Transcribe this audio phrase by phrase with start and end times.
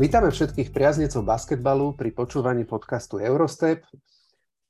[0.00, 3.84] Vítame všetkých priaznicov basketbalu pri počúvaní podcastu Eurostep.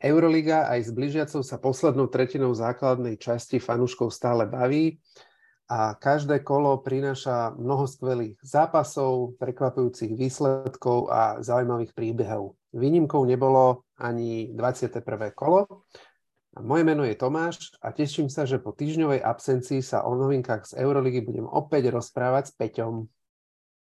[0.03, 4.99] Euroliga aj s blížiacou sa poslednou tretinou základnej časti fanúškov stále baví
[5.71, 12.59] a každé kolo prináša mnoho skvelých zápasov, prekvapujúcich výsledkov a zaujímavých príbehov.
[12.75, 14.99] Výnimkou nebolo ani 21.
[15.31, 15.87] kolo.
[16.59, 20.83] Moje meno je Tomáš a teším sa, že po týždňovej absencii sa o novinkách z
[20.83, 23.20] Euroligy budem opäť rozprávať s Peťom.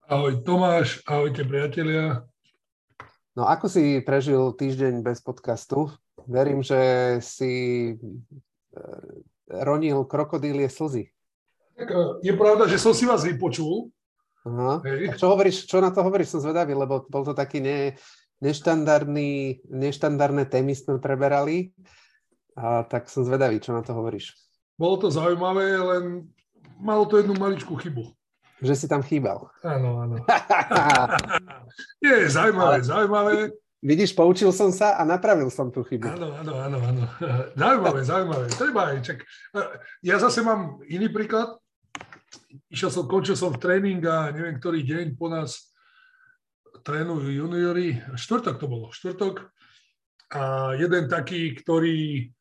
[0.05, 2.29] Ahoj Tomáš, ahojte priatelia.
[3.33, 5.89] No ako si prežil týždeň bez podcastu?
[6.29, 6.77] Verím, že
[7.25, 7.53] si
[7.89, 7.95] e,
[9.49, 11.09] ronil krokodílie slzy.
[11.81, 13.89] Tak, e, je pravda, že som si vás vypočul.
[14.45, 14.85] Aha.
[15.17, 16.37] Čo, hovoríš, čo na to hovoríš?
[16.37, 17.97] Som zvedavý, lebo bol to taký ne,
[18.45, 21.73] neštandardný, neštandardné témy sme preberali.
[22.61, 24.37] A tak som zvedavý, čo na to hovoríš.
[24.77, 26.29] Bolo to zaujímavé, len
[26.77, 28.13] malo to jednu maličkú chybu.
[28.65, 29.53] Že si tam chýbal.
[29.61, 30.17] Áno, áno.
[32.05, 33.53] Je, zaujímavé, zaujímavé.
[33.85, 36.09] Vidíš, poučil som sa a napravil som tú chybu.
[36.09, 37.03] Áno, áno, áno, áno.
[37.61, 38.47] Zaujímavé, zaujímavé.
[38.57, 39.05] Treba aj.
[39.05, 39.19] Čak.
[40.01, 41.61] Ja zase mám iný príklad.
[42.73, 45.77] Išiel som, končil som v tréning a neviem, ktorý deň po nás
[46.81, 48.01] trénujú juniori.
[48.17, 49.53] Štvrtok to bolo, štvrtok.
[50.33, 52.33] A jeden taký, ktorý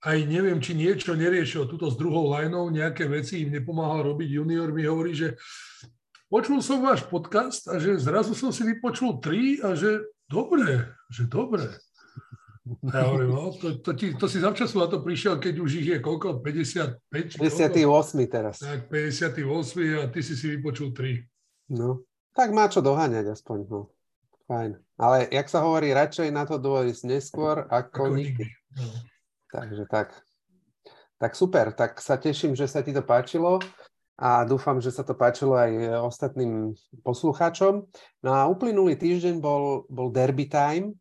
[0.00, 4.72] aj neviem, či niečo neriešil túto s druhou lineou, nejaké veci im nepomáhal robiť junior,
[4.72, 5.36] mi hovorí, že
[6.32, 11.28] počul som váš podcast a že zrazu som si vypočul tri a že dobre, že
[11.28, 11.68] dobre.
[12.86, 15.88] Ja hovorím, no, to, to, ti, to si zavčasu na to prišiel, keď už ich
[15.90, 16.38] je koľko?
[16.38, 17.40] 55?
[17.42, 18.62] 58 teraz.
[18.62, 21.26] Tak, 58 a ty si si vypočul tri.
[21.66, 23.58] No, tak má čo doháňať aspoň.
[23.66, 23.90] No.
[24.46, 24.78] Fajn.
[24.98, 28.46] Ale jak sa hovorí, radšej na to dôjsť neskôr ako, ako nikdy.
[28.46, 28.46] nikdy.
[28.78, 28.86] No.
[29.50, 30.14] Takže tak.
[31.20, 33.60] Tak super, tak sa teším, že sa ti to páčilo
[34.16, 36.72] a dúfam, že sa to páčilo aj ostatným
[37.04, 37.84] poslucháčom.
[38.24, 40.96] No a uplynulý týždeň bol, bol derby time.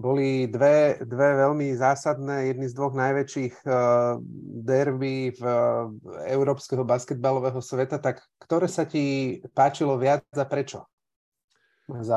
[0.00, 4.16] Boli dve, dve veľmi zásadné, jedny z dvoch najväčších uh,
[4.64, 5.92] derby v uh,
[6.24, 8.00] európskeho basketbalového sveta.
[8.00, 10.88] Tak ktoré sa ti páčilo viac a prečo?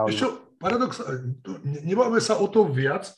[0.07, 0.29] Ešte,
[0.61, 1.01] paradox,
[1.65, 3.09] nebáme sa o tom viac,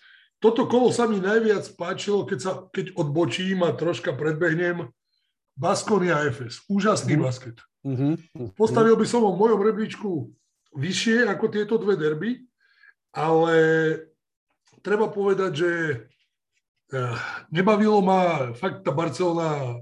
[0.46, 4.94] toto kolo sa mi najviac páčilo, keď, sa, keď odbočím a troška predbehnem.
[5.58, 6.62] Baskonia FS.
[6.70, 7.26] Úžasný mm-hmm.
[7.26, 7.58] basket.
[7.82, 8.54] Mm-hmm.
[8.54, 10.30] Postavil by som ho v mojom rebríčku
[10.78, 12.46] vyššie ako tieto dve derby,
[13.16, 13.58] ale
[14.86, 15.72] treba povedať, že
[16.94, 17.18] eh,
[17.50, 19.82] nebavilo ma fakt tá Barcelona.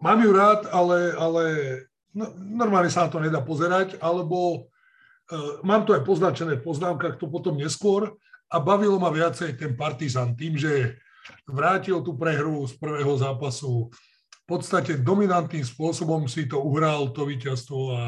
[0.00, 1.44] Mám ju rád, ale, ale
[2.16, 7.16] no, normálne sa na to nedá pozerať, alebo uh, mám to aj poznačené v poznámkach,
[7.16, 8.12] to potom neskôr,
[8.46, 10.96] a bavilo ma viacej ten Partizan tým, že
[11.46, 13.90] vrátil tú prehru z prvého zápasu.
[13.90, 18.02] V podstate dominantným spôsobom si to uhral, to víťazstvo a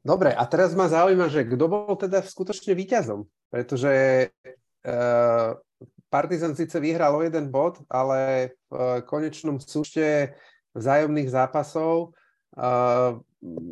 [0.00, 3.28] Dobre, a teraz ma zaujíma, že kto bol teda skutočne víťazom?
[3.52, 3.92] Pretože
[4.32, 5.60] uh,
[6.08, 10.32] Partizan síce vyhral o jeden bod, ale v konečnom súšte
[10.72, 12.16] vzájomných zápasov
[12.56, 13.20] uh,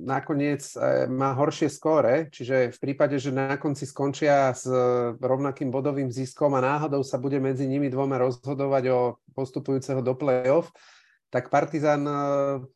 [0.04, 4.64] nakoniec e, má horšie skóre, čiže v prípade, že na konci skončia s
[5.20, 9.00] rovnakým bodovým ziskom a náhodou sa bude medzi nimi dvoma rozhodovať o
[9.36, 10.72] postupujúceho do play-off,
[11.28, 12.12] tak Partizan e,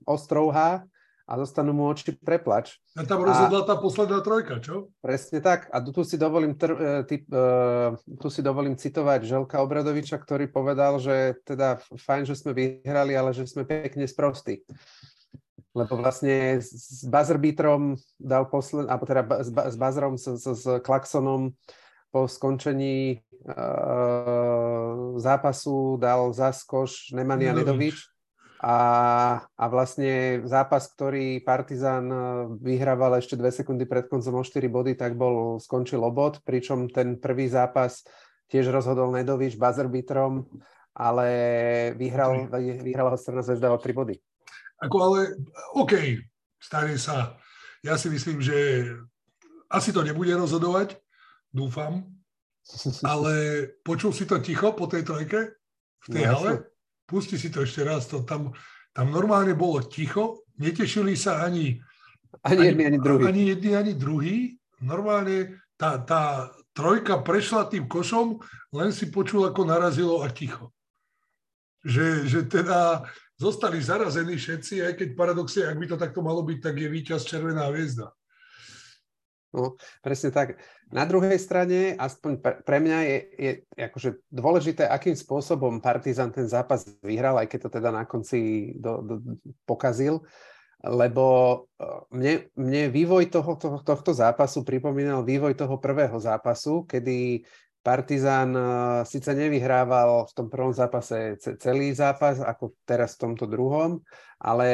[0.05, 0.85] ostrouhá
[1.25, 2.77] a zostanú mu oči preplač.
[2.93, 4.93] A tam rozhodla a, tá posledná trojka, čo?
[5.01, 5.73] Presne tak.
[5.73, 10.53] A tu si dovolím, tr, e, typ, uh, tu si dovolím citovať Želka Obradoviča, ktorý
[10.53, 14.61] povedal, že teda fajn, že sme vyhrali, ale že sme pekne sprostí
[15.73, 21.57] lebo vlastne s buzzerbeatrom dal posled, alebo teda s, s buzzerom, s, s, s klaksonom
[22.13, 28.13] po skončení uh, zápasu dal zaskoš Nemanja Nedovič.
[28.63, 28.79] A,
[29.59, 32.07] a vlastne zápas, ktorý Partizan
[32.63, 37.19] vyhrával ešte dve sekundy pred koncom o 4 body, tak bol, skončil obod, pričom ten
[37.19, 38.07] prvý zápas
[38.55, 40.47] tiež rozhodol Nedovič buzzerbeatrom,
[40.95, 41.29] ale
[41.99, 42.47] vyhral,
[42.87, 44.15] vyhral ho Strana zväzda o 3 body.
[44.83, 45.21] Ako ale,
[45.79, 45.95] OK,
[46.59, 47.39] stane sa.
[47.87, 48.91] Ja si myslím, že
[49.71, 50.99] asi to nebude rozhodovať,
[51.55, 52.03] dúfam,
[53.13, 55.55] ale počul si to ticho po tej trojke
[56.03, 56.51] v tej no, hale?
[57.07, 58.11] Pusti si to ešte raz.
[58.11, 58.51] To tam,
[58.91, 61.79] tam normálne bolo ticho, netešili sa ani,
[62.43, 63.23] ani, ani ani druhý.
[63.29, 64.37] Ani jedni, ani druhý.
[64.83, 68.41] Normálne tá, tá trojka prešla tým košom,
[68.75, 70.73] len si počul, ako narazilo a ticho.
[71.83, 73.03] Že, že teda
[73.43, 77.27] zostali zarazení všetci, aj keď paradoxne, ak by to takto malo byť, tak je víťaz
[77.27, 78.15] Červená hviezda.
[79.53, 80.57] No, presne tak.
[80.89, 83.51] Na druhej strane, aspoň pre mňa je, je
[83.85, 89.05] akože dôležité, akým spôsobom Partizan ten zápas vyhral, aj keď to teda na konci do,
[89.05, 89.15] do,
[89.69, 90.25] pokazil.
[90.83, 91.25] lebo
[92.11, 97.47] mne, mne vývoj toho, toho, tohto zápasu pripomínal vývoj toho prvého zápasu, kedy
[97.83, 98.55] Partizán
[99.03, 103.99] síce nevyhrával v tom prvom zápase celý zápas, ako teraz v tomto druhom,
[104.39, 104.69] ale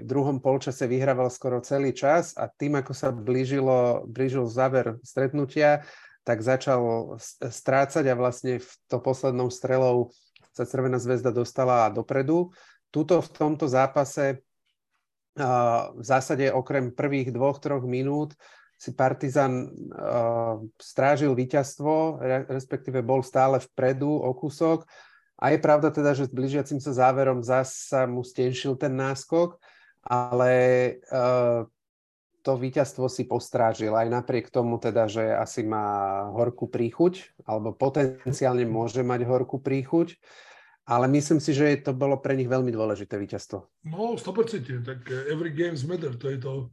[0.00, 5.84] v druhom polčase vyhrával skoro celý čas a tým, ako sa blížilo, blížil záver stretnutia,
[6.24, 7.14] tak začal
[7.44, 10.08] strácať a vlastne v to poslednou strelou
[10.56, 12.48] sa Červená zväzda dostala dopredu.
[12.88, 14.40] Tuto v tomto zápase
[15.34, 18.38] v zásade okrem prvých dvoch, troch minút
[18.74, 24.84] si Partizan uh, strážil víťazstvo, respektíve bol stále vpredu o kúsok.
[25.38, 29.58] A je pravda teda, že s blížiacim sa záverom zasa mu stenšil ten náskok,
[30.04, 30.52] ale
[31.10, 31.66] uh,
[32.44, 38.68] to víťazstvo si postrážil aj napriek tomu teda, že asi má horkú príchuť, alebo potenciálne
[38.68, 40.20] môže mať horkú príchuť.
[40.84, 43.88] Ale myslím si, že to bolo pre nich veľmi dôležité víťazstvo.
[43.88, 44.84] No, 100%.
[44.84, 46.68] Tak every games matter, to je to,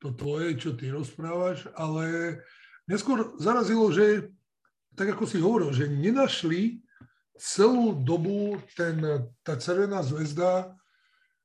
[0.00, 2.40] to tvoje, čo ty rozprávaš, ale
[2.88, 4.32] neskôr zarazilo, že
[4.96, 6.80] tak ako si hovoril, že nenašli
[7.36, 10.72] celú dobu ten, tá Červená zväzda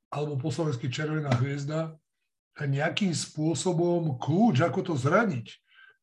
[0.08, 1.96] alebo po slovensky Červená hviezda
[2.56, 5.52] nejakým spôsobom kľúč, ako to zraniť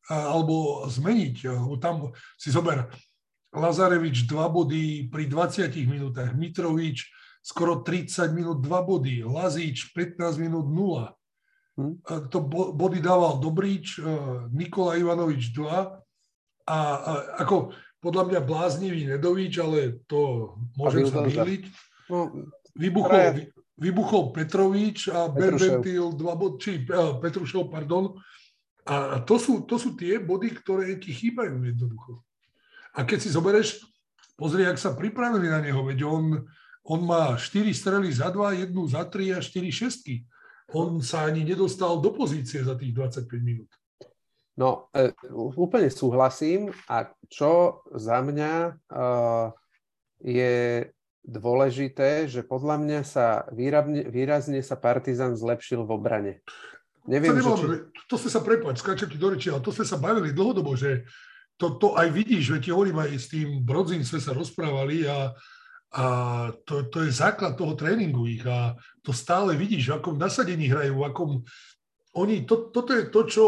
[0.09, 1.49] alebo zmeniť.
[1.81, 2.85] Tam si zober,
[3.53, 7.09] Lazarevič 2 body pri 20 minútach, Mitrovič
[7.41, 11.09] skoro 30 minút 2 body, Lazíč 15 minút 0.
[11.73, 12.05] Hm?
[12.29, 12.37] To
[12.73, 14.05] body dával Dobríč, e,
[14.53, 15.89] Nikola Ivanovič 2 a,
[16.69, 16.77] a
[17.41, 21.63] ako podľa mňa bláznivý Nedovič, ale to môžem sa myliť.
[22.11, 22.29] No,
[22.75, 23.47] vybuchol,
[23.79, 28.19] vybuchol Petrovič a Berbentil 2 body, či uh, Petrušov, pardon.
[28.83, 32.19] A to sú, to sú tie body, ktoré ti chýbajú jednoducho.
[32.91, 33.79] A keď si zoberieš,
[34.35, 36.43] pozri, ak sa pripravili na neho, veď on,
[36.83, 40.27] on má 4 strely za 2, jednu za 3 a 4 šestky
[40.71, 43.67] on sa ani nedostal do pozície za tých 25 minút.
[44.53, 48.71] No, e, úplne súhlasím a čo za mňa e,
[50.21, 50.53] je
[51.25, 56.33] dôležité, že podľa mňa sa výrazne, výrazne sa Partizan zlepšil v obrane.
[57.09, 58.03] Neviem, to, nebolo, že či...
[58.07, 61.03] to sme sa prepáč, skáčem ti do reči, ale to sme sa bavili dlhodobo, že
[61.57, 65.31] to, to aj vidíš, veď ti hovorím aj s tým Brodzin sme sa rozprávali a
[65.93, 66.05] a
[66.65, 68.73] to, to je základ toho tréningu ich a
[69.05, 71.29] to stále vidíš, v akom nasadení hrajú, v akom...
[72.17, 73.45] Oni, to, toto je to, čo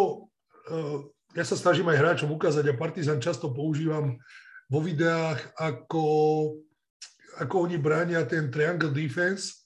[0.69, 1.01] uh,
[1.33, 4.15] ja sa snažím aj hráčom ukázať a Partizan často používam
[4.69, 6.05] vo videách, ako,
[7.41, 9.65] ako oni bránia ten triangle defense,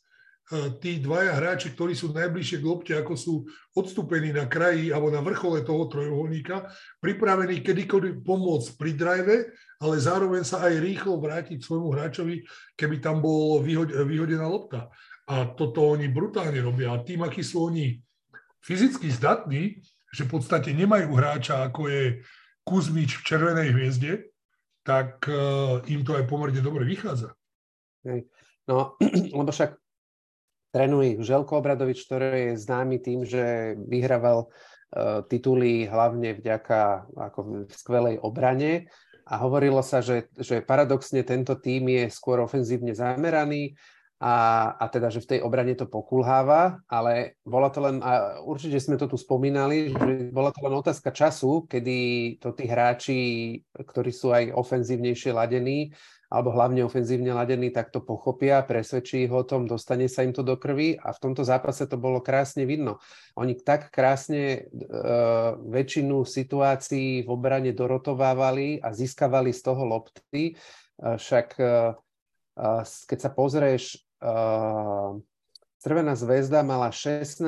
[0.82, 3.34] tí dvaja hráči, ktorí sú najbližšie k lopte, ako sú
[3.78, 9.36] odstúpení na kraji alebo na vrchole toho trojuholníka, pripravení kedykoľvek pomôcť pri drive,
[9.80, 12.44] ale zároveň sa aj rýchlo vrátiť svojmu hráčovi,
[12.76, 14.92] keby tam bol vyhodená lopta.
[15.32, 16.92] A toto oni brutálne robia.
[16.92, 17.96] A tým, akí sú oni
[18.60, 19.80] fyzicky zdatní,
[20.12, 22.04] že v podstate nemajú hráča, ako je
[22.68, 24.12] Kuzmič v Červenej hviezde,
[24.84, 27.32] tak uh, im to aj pomerne dobre vychádza.
[28.68, 29.00] No,
[29.38, 29.80] lebo však
[30.76, 38.20] trénuje Želko Obradovič, ktorý je známy tým, že vyhrával uh, tituly hlavne vďaka ako skvelej
[38.20, 38.90] obrane
[39.30, 43.78] a hovorilo sa, že, že paradoxne tento tým je skôr ofenzívne zameraný
[44.20, 44.36] a,
[44.76, 49.00] a teda, že v tej obrane to pokulháva, ale bola to len, a určite sme
[49.00, 51.98] to tu spomínali, že bola to len otázka času, kedy
[52.44, 53.20] to tí hráči,
[53.72, 55.96] ktorí sú aj ofenzívnejšie ladení,
[56.30, 60.46] alebo hlavne ofenzívne ladení, tak to pochopia, presvedčí ich o tom, dostane sa im to
[60.46, 63.02] do krvi a v tomto zápase to bolo krásne vidno.
[63.40, 64.60] Oni tak krásne e,
[65.64, 71.66] väčšinu situácií v obrane dorotovávali a získavali z toho lopty, e, však e,
[73.10, 74.34] keď sa pozrieš, e,
[75.80, 77.40] Červená zväzda mala 16,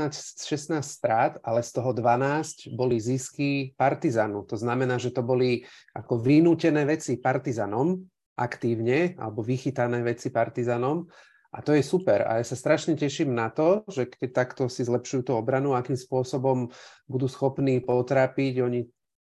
[0.47, 4.47] 16 strát, ale z toho 12 boli zisky Partizanu.
[4.47, 7.99] To znamená, že to boli ako vynútené veci Partizanom,
[8.39, 11.11] aktívne alebo vychytané veci Partizanom
[11.51, 12.23] a to je super.
[12.23, 15.99] A ja sa strašne teším na to, že keď takto si zlepšujú tú obranu, akým
[15.99, 16.71] spôsobom
[17.11, 18.87] budú schopní potrápiť oni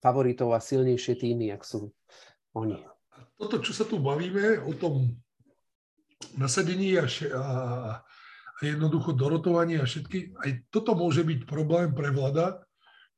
[0.03, 1.95] favoritov a silnejšie týmy, ak sú
[2.51, 2.75] oni.
[3.39, 5.15] Toto, čo sa tu bavíme o tom
[6.37, 7.45] nasadení a, a,
[8.57, 12.61] a jednoducho dorotovaní a všetky, aj toto môže byť problém pre vláda,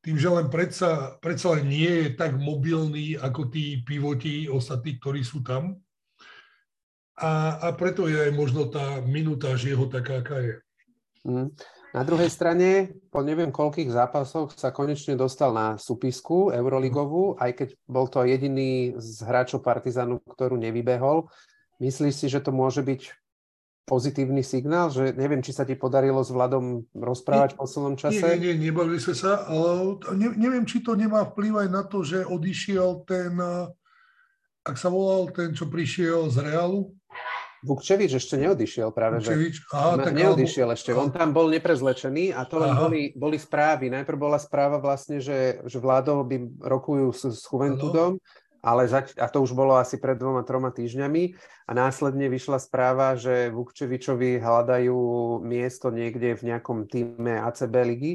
[0.03, 5.23] tým, že len predsa, predsa len nie je tak mobilný ako tí pivoti ostatní, ktorí
[5.23, 5.79] sú tam.
[7.15, 10.55] A, a preto je aj možno tá minutáž jeho taká, aká je.
[11.23, 11.55] Mm.
[11.93, 17.69] Na druhej strane, po neviem koľkých zápasoch sa konečne dostal na súpisku Euroligovú, aj keď
[17.85, 21.29] bol to jediný z hráčov Partizanu, ktorú nevybehol.
[21.81, 23.01] Myslíš si, že to môže byť
[23.83, 28.23] pozitívny signál, že neviem, či sa ti podarilo s Vladom rozprávať v poslednom čase?
[28.23, 31.83] Nie, nie, nie, nebavili sme sa, ale ne, neviem, či to nemá vplyv aj na
[31.83, 33.35] to, že odišiel ten,
[34.63, 36.95] ak sa volal ten, čo prišiel z Realu,
[37.63, 40.75] Vukčevič ešte neodišiel práve, Vukčevič, aha, tak neodišiel alebo...
[40.75, 43.87] ešte, on tam bol neprezlečený a to len boli, boli správy.
[43.87, 48.19] Najprv bola správa vlastne, že, že vládou by rokujú s, s Juventudom,
[48.63, 51.35] ale zač- a to už bolo asi pred dvoma, troma týždňami
[51.67, 54.99] a následne vyšla správa, že Vukčevičovi hľadajú
[55.43, 58.13] miesto niekde v nejakom týme ACB ligy,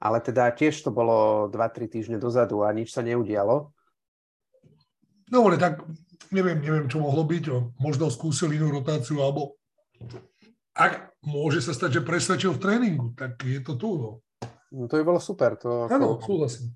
[0.00, 3.76] ale teda tiež to bolo 2-3 týždne dozadu a nič sa neudialo.
[5.28, 5.84] Dobre, tak
[6.32, 9.60] neviem, neviem, čo mohlo byť, možno skúsil inú rotáciu, alebo
[10.72, 13.90] ak môže sa stať, že presvedčil v tréningu, tak je to tu.
[14.00, 14.10] No.
[14.72, 15.58] No to by bolo super.
[15.60, 16.72] To, Áno, súhlasím.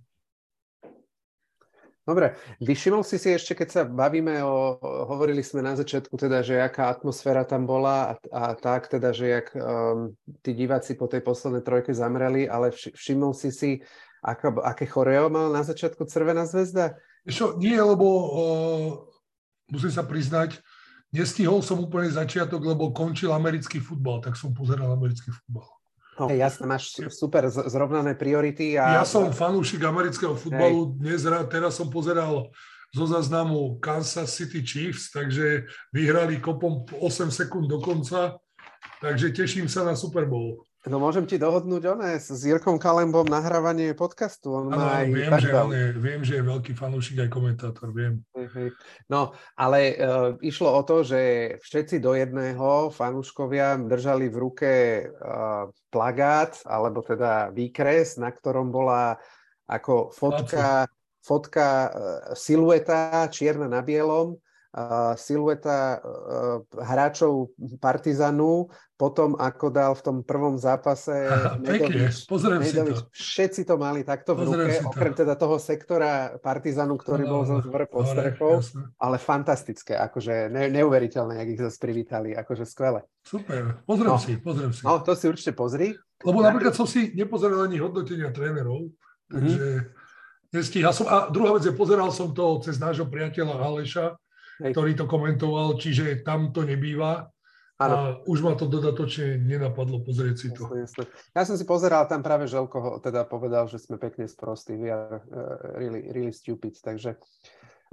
[2.04, 4.76] Dobre, vyšimol si si ešte, keď sa bavíme o,
[5.08, 9.40] hovorili sme na začiatku teda, že aká atmosféra tam bola a, a tak teda, že
[9.40, 10.12] jak um,
[10.44, 13.70] tí diváci po tej poslednej trojke zamreli, ale všimol si si,
[14.20, 16.92] aká, aké choreo mal na začiatku Crvená zväzda?
[17.24, 18.88] Ešte nie, lebo uh,
[19.72, 20.60] musím sa priznať,
[21.08, 25.64] nestihol som úplne začiatok, lebo končil americký futbal, tak som pozeral americký futbal.
[26.14, 28.78] No, jasne, máš super zrovnané priority.
[28.78, 29.02] A...
[29.02, 32.54] Ja som fanúšik amerického futbalu, dnes teraz som pozeral
[32.94, 38.38] zo záznamu Kansas City Chiefs, takže vyhrali kopom 8 sekúnd do konca,
[39.02, 40.62] takže teším sa na Super Bowl.
[40.84, 44.52] No môžem ti dohodnúť oné s Jirkom Kalembom nahrávanie podcastu.
[44.52, 48.20] On ano, má viem, že on je, viem, že je veľký fanúšik aj komentátor, viem.
[49.08, 54.72] No, ale uh, išlo o to, že všetci do jedného fanúškovia držali v ruke
[55.08, 59.16] uh, plagát, alebo teda výkres, na ktorom bola
[59.64, 60.84] ako fotka,
[61.24, 61.88] fotka uh,
[62.36, 64.36] silueta čierna na bielom
[65.14, 66.02] silueta
[66.74, 71.10] hráčov Partizanu potom, ako dal v tom prvom zápase
[72.70, 73.10] to.
[73.10, 77.42] Všetci to mali takto v Pozriem ruke, okrem teda toho sektora Partizanu, ktorý no, bol
[77.42, 78.62] no, zase pod strechou,
[79.02, 83.02] ale fantastické, akože ne, neuveriteľné, jak ich zase privítali, akože skvelé.
[83.26, 84.18] Super, pozriem no.
[84.22, 84.82] si, pozriem si.
[84.86, 85.98] No, to si určite pozri.
[86.22, 88.94] Lebo napríklad som si nepozeral ani hodnotenia trénerov,
[89.26, 90.54] takže mm-hmm.
[90.54, 91.10] nestíhal som.
[91.10, 94.14] A druhá vec je, pozeral som to cez nášho priateľa Aleša,
[94.62, 94.70] Hej.
[94.70, 97.26] ktorý to komentoval, čiže tam to nebýva.
[97.74, 97.94] Ano.
[97.98, 97.98] A
[98.30, 100.70] už ma to dodatočne nenapadlo pozrieť si to.
[100.70, 101.04] Jasne, jasne.
[101.34, 105.18] Ja som si pozeral, tam práve Želko teda povedal, že sme pekne sprostí, we are
[105.26, 107.18] uh, really, really stupid, takže,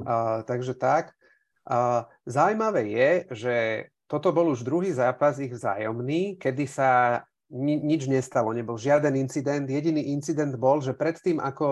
[0.05, 1.17] uh, takže tak.
[1.65, 3.55] Uh, zaujímavé je, že
[4.05, 9.65] toto bol už druhý zápas ich vzájomný, kedy sa ni- nič nestalo, nebol žiaden incident.
[9.65, 11.65] Jediný incident bol, že predtým, ako,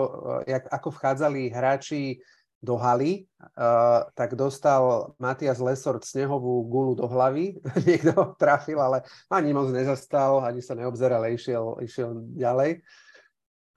[0.50, 2.18] jak, ako vchádzali hráči
[2.60, 3.24] do haly,
[3.56, 7.56] uh, tak dostal Matias Lesort snehovú gulu do hlavy.
[7.88, 9.02] Niekto trafil, ale
[9.32, 12.84] ani moc nezastal, ani sa neobzeral, išiel, išiel ďalej.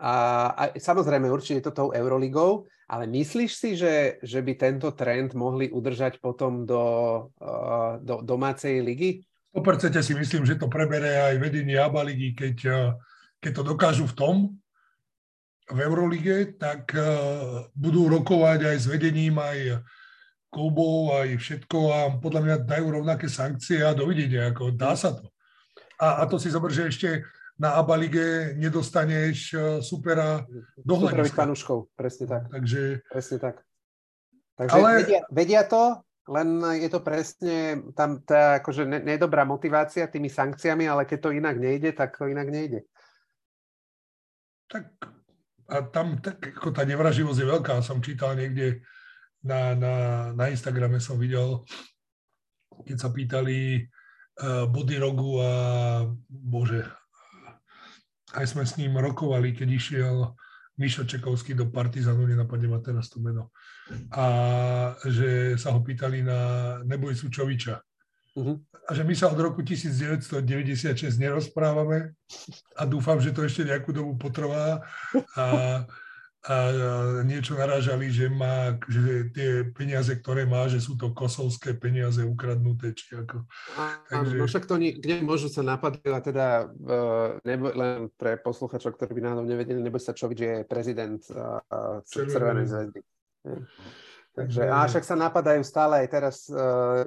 [0.04, 0.14] A,
[0.52, 5.32] a samozrejme, určite je to tou Euroligou, ale myslíš si, že, že by tento trend
[5.32, 6.84] mohli udržať potom do,
[7.40, 9.24] uh, do domácej ligy?
[9.56, 12.58] 100% si myslím, že to prebere aj vedenie ABA ligy, keď,
[13.38, 14.36] keď to dokážu v tom,
[15.72, 17.06] v Eurolige, tak eh,
[17.72, 19.84] budú rokovať aj s vedením, aj
[20.54, 25.26] klubov, aj všetko a podľa mňa dajú rovnaké sankcie a dovidenia, ako dá sa to.
[25.98, 27.26] A, a to si zober, že ešte
[27.58, 28.28] na ABA lige
[28.60, 30.44] nedostaneš eh, supera
[30.78, 31.38] do hľadiska.
[31.38, 32.52] Fanúškov, presne tak.
[32.52, 33.02] Takže...
[33.08, 33.56] Presne tak.
[34.54, 34.90] Takže ale...
[35.02, 41.04] vedia, vedia to, len je to presne tam tá akože nedobrá motivácia tými sankciami, ale
[41.10, 42.86] keď to inak nejde, tak to inak nejde.
[44.70, 44.94] Tak
[45.74, 47.74] a tam tak, ako tá nevraživosť je veľká.
[47.82, 48.86] Som čítal niekde
[49.42, 49.96] na, na,
[50.38, 51.66] na Instagrame, som videl,
[52.86, 55.54] keď sa pýtali uh, Body Rogu a
[56.30, 56.86] bože,
[58.38, 60.16] aj sme s ním rokovali, keď išiel
[60.78, 63.54] Mišo Čekovský do Partizanu, nenapadne ma teraz to meno.
[64.10, 64.26] A
[65.06, 66.40] že sa ho pýtali na
[66.82, 67.78] Neboj Sučoviča.
[68.34, 68.58] Uh-huh.
[68.90, 72.18] A že my sa od roku 1996 nerozprávame
[72.74, 74.82] a dúfam, že to ešte nejakú dobu potrvá.
[75.38, 75.46] A,
[76.44, 76.56] a
[77.24, 82.92] niečo narážali, že, má, že tie peniaze, ktoré má, že sú to kosovské peniaze ukradnuté,
[82.98, 83.46] či ako.
[84.12, 84.36] Takže...
[84.36, 88.98] No však to nie, kde môžu sa napadať, a teda uh, nebo, len pre posluchačov,
[88.98, 93.00] ktorí by náhodou nevedeli, nebo sa Čovič je prezident uh, Červenej zväzdy.
[94.34, 97.06] Takže, a však sa napadajú stále aj teraz, eh,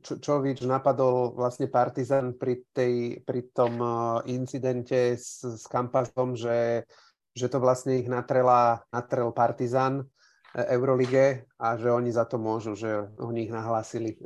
[0.00, 6.88] Čo, Čovič napadol vlastne Partizan pri, tej, pri tom eh, incidente s, s Kampasom, že,
[7.36, 12.72] že to vlastne ich natrela, natrel Partizan eh, Eurolige a že oni za to môžu,
[12.72, 14.16] že oni ich nahlásili.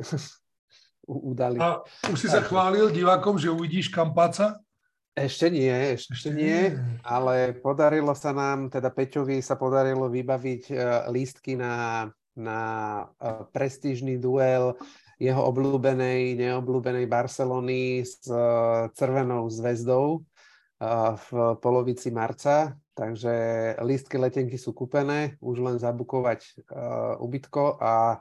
[1.06, 1.58] udali.
[1.58, 4.58] A už si sa chválil divákom, že uvidíš Kampáca?
[5.14, 10.74] Ešte nie, ešte, ešte nie, ale podarilo sa nám, teda Peťovi sa podarilo vybaviť
[11.08, 12.04] lístky na,
[12.36, 12.60] na
[13.08, 14.76] uh, prestížny duel
[15.16, 23.32] jeho obľúbenej, neobľúbenej Barcelony s uh, Červenou zväzdou uh, v polovici marca, takže
[23.80, 26.68] lístky letenky sú kúpené, už len zabukovať
[27.20, 28.20] ubytko a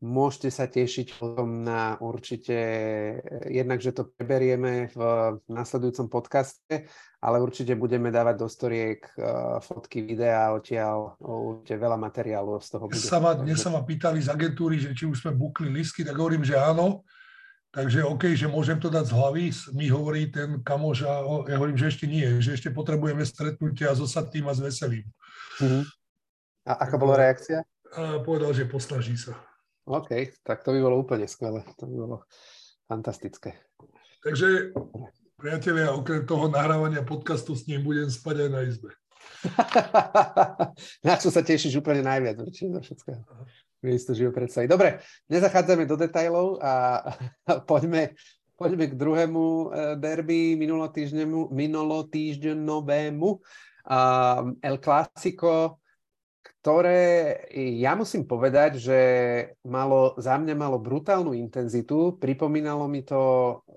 [0.00, 2.56] Môžete sa tešiť potom na určite,
[3.52, 5.00] jednak, že to preberieme v
[5.44, 6.88] nasledujúcom podcaste,
[7.20, 12.88] ale určite budeme dávať do storiek uh, fotky, videá odtiaľ, určite veľa materiálu z toho
[12.88, 12.96] bude.
[12.96, 16.16] Sa ma, dnes sa ma pýtali z agentúry, že či už sme bukli listky, tak
[16.16, 17.04] hovorím, že áno.
[17.68, 19.44] Takže OK, že môžem to dať z hlavy,
[19.76, 24.00] mi hovorí ten kamoš a ja hovorím, že ešte nie, že ešte potrebujeme stretnutia s
[24.00, 25.06] osadným a s veselým.
[25.60, 25.84] Uh-huh.
[26.64, 27.62] A aká bola reakcia?
[27.94, 29.38] A povedal, že posnaží sa.
[29.88, 30.10] OK,
[30.44, 31.64] tak to by bolo úplne skvelé.
[31.80, 32.16] To by bolo
[32.90, 33.54] fantastické.
[34.20, 34.76] Takže,
[35.40, 38.92] priatelia, okrem toho nahrávania podcastu s ním budem spať aj na izbe.
[41.06, 43.24] na čo sa tešíš úplne najviac, určite zo všetkého.
[43.80, 44.68] to žijú predsa.
[44.68, 45.00] Dobre,
[45.32, 47.00] nezachádzame do detajlov a
[47.70, 48.12] poďme,
[48.60, 49.64] poďme k druhému e,
[49.96, 53.28] derby minulotýždňovému.
[54.60, 55.79] El Clásico
[56.60, 57.40] ktoré
[57.80, 59.00] ja musím povedať, že
[59.64, 62.20] malo, za mňa malo brutálnu intenzitu.
[62.20, 63.20] Pripomínalo mi to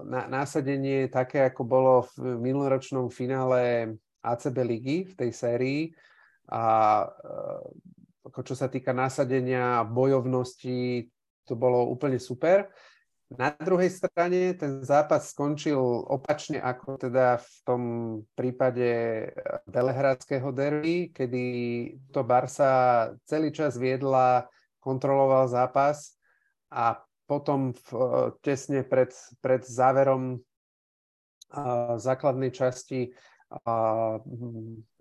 [0.04, 5.82] na, násadenie také, ako bolo v minuloročnom finále ACB ligy v tej sérii.
[6.52, 6.64] A
[7.08, 11.08] eh, ako čo sa týka násadenia bojovnosti,
[11.48, 12.68] to bolo úplne super.
[13.34, 17.82] Na druhej strane ten zápas skončil opačne ako teda v tom
[18.38, 18.90] prípade
[19.66, 21.44] Belehradského derby, kedy
[22.14, 24.46] to Barsa celý čas viedla,
[24.78, 26.14] kontroloval zápas
[26.70, 27.90] a potom v,
[28.46, 29.10] tesne pred,
[29.42, 34.22] pred záverom uh, základnej časti uh,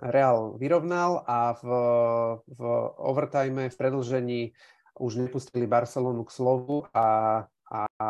[0.01, 1.65] Real vyrovnal a v,
[2.49, 2.61] v
[2.97, 4.43] overtime, v predlžení
[4.97, 7.05] už nepustili Barcelonu k slovu a
[8.03, 8.09] a,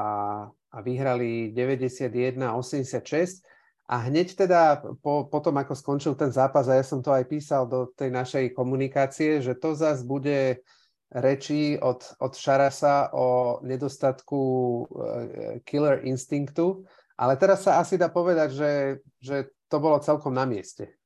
[0.48, 3.44] a vyhrali 91-86.
[3.92, 7.68] A hneď teda po, potom, ako skončil ten zápas, a ja som to aj písal
[7.68, 10.64] do tej našej komunikácie, že to zase bude
[11.12, 16.88] reči od, od Šarasa o nedostatku uh, killer instinktu,
[17.20, 18.72] ale teraz sa asi dá povedať, že,
[19.20, 19.37] že
[19.68, 20.96] to bolo celkom na mieste.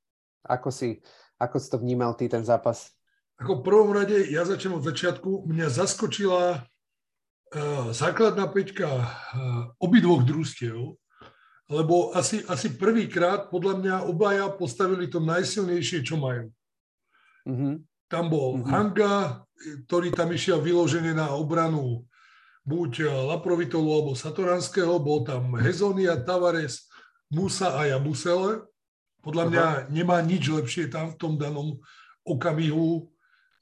[0.47, 1.03] Ako si,
[1.43, 2.95] ako si to vnímal ty, ten zápas?
[3.43, 6.63] Ako prvom rade, ja začnem od začiatku, mňa zaskočila
[7.95, 8.89] základná peťka
[9.79, 10.99] obidvoch družstiev,
[11.67, 16.51] lebo asi, asi prvýkrát podľa mňa obaja postavili to najsilnejšie, čo majú.
[17.47, 17.75] Mm-hmm.
[18.07, 18.71] Tam bol mm-hmm.
[18.71, 19.15] Hanga,
[19.87, 22.07] ktorý tam išiel vyložený na obranu
[22.67, 26.91] buď Laprovitolu alebo Satoranského, bol tam Hezonia, Tavares,
[27.31, 28.67] Musa a Jabusele.
[29.23, 29.87] Podľa mňa uh-huh.
[29.91, 31.79] nemá nič lepšie tam v tom danom
[32.27, 33.11] okamihu.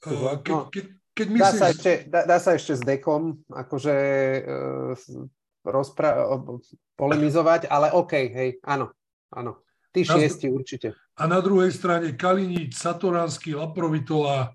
[0.05, 0.37] Uh,
[0.73, 1.41] keď, keď, myslíš...
[1.41, 3.97] dá, sa ešte, dá, dá sa ešte s dekom akože
[4.43, 4.93] uh,
[5.65, 6.29] rozpra-
[6.99, 8.93] polemizovať, ale OK, hej, áno,
[9.33, 9.63] áno.
[9.95, 10.99] Tí na, šiesti určite.
[11.15, 14.51] A na druhej strane Kalinič, Satoranský, Laprovitola,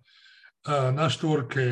[0.67, 1.63] na štvorke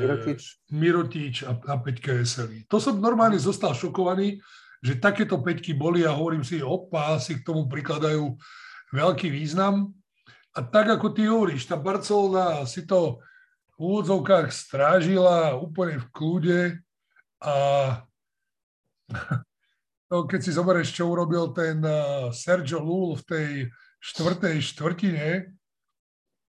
[0.00, 2.64] Mirotič, Mirotič a na peťke Veselý.
[2.72, 4.40] To som normálne zostal šokovaný,
[4.80, 8.32] že takéto peťky boli a hovorím si, opa, si k tomu prikladajú
[8.96, 9.92] veľký význam.
[10.56, 13.20] A tak ako ty hovoríš, tá Barcelona si to
[13.74, 16.60] v úvodzovkách strážila úplne v kľude
[17.42, 17.54] a
[20.08, 23.48] to, keď si zoberieš, čo urobil ten uh, Sergio Lul v tej
[23.98, 25.28] štvrtej štvrtine,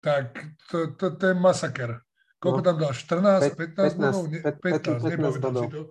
[0.01, 0.33] tak
[0.71, 2.01] to, to, to je masaker.
[2.41, 2.65] Koľko no.
[2.65, 2.93] tam dal?
[2.95, 4.23] 14, 15, 15 bodov?
[4.33, 5.63] 15, 15, 15 bodov.
[5.63, 5.81] Si to.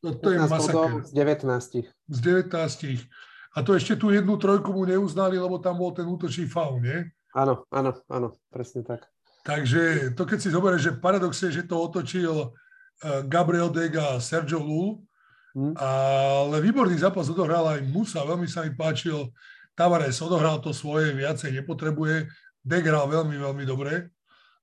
[0.00, 0.90] No, to je masaker.
[1.04, 1.84] Z 19.
[2.08, 3.04] Z 19.
[3.50, 7.04] A to ešte tú jednu trojku mu neuznali, lebo tam bol ten útočný faul, nie?
[7.36, 9.04] Áno, áno, áno, presne tak.
[9.40, 14.22] Takže to keď si zoberieš, že paradox je, že to otočil eh, Gabriel Dega a
[14.22, 15.00] Sergio Lul,
[15.56, 15.74] hmm.
[15.80, 19.32] ale výborný zápas odohral aj Musa, veľmi sa mi páčil.
[19.72, 22.28] Tavares odohral to svoje, viacej nepotrebuje.
[22.60, 24.12] Deg hral veľmi, veľmi dobre.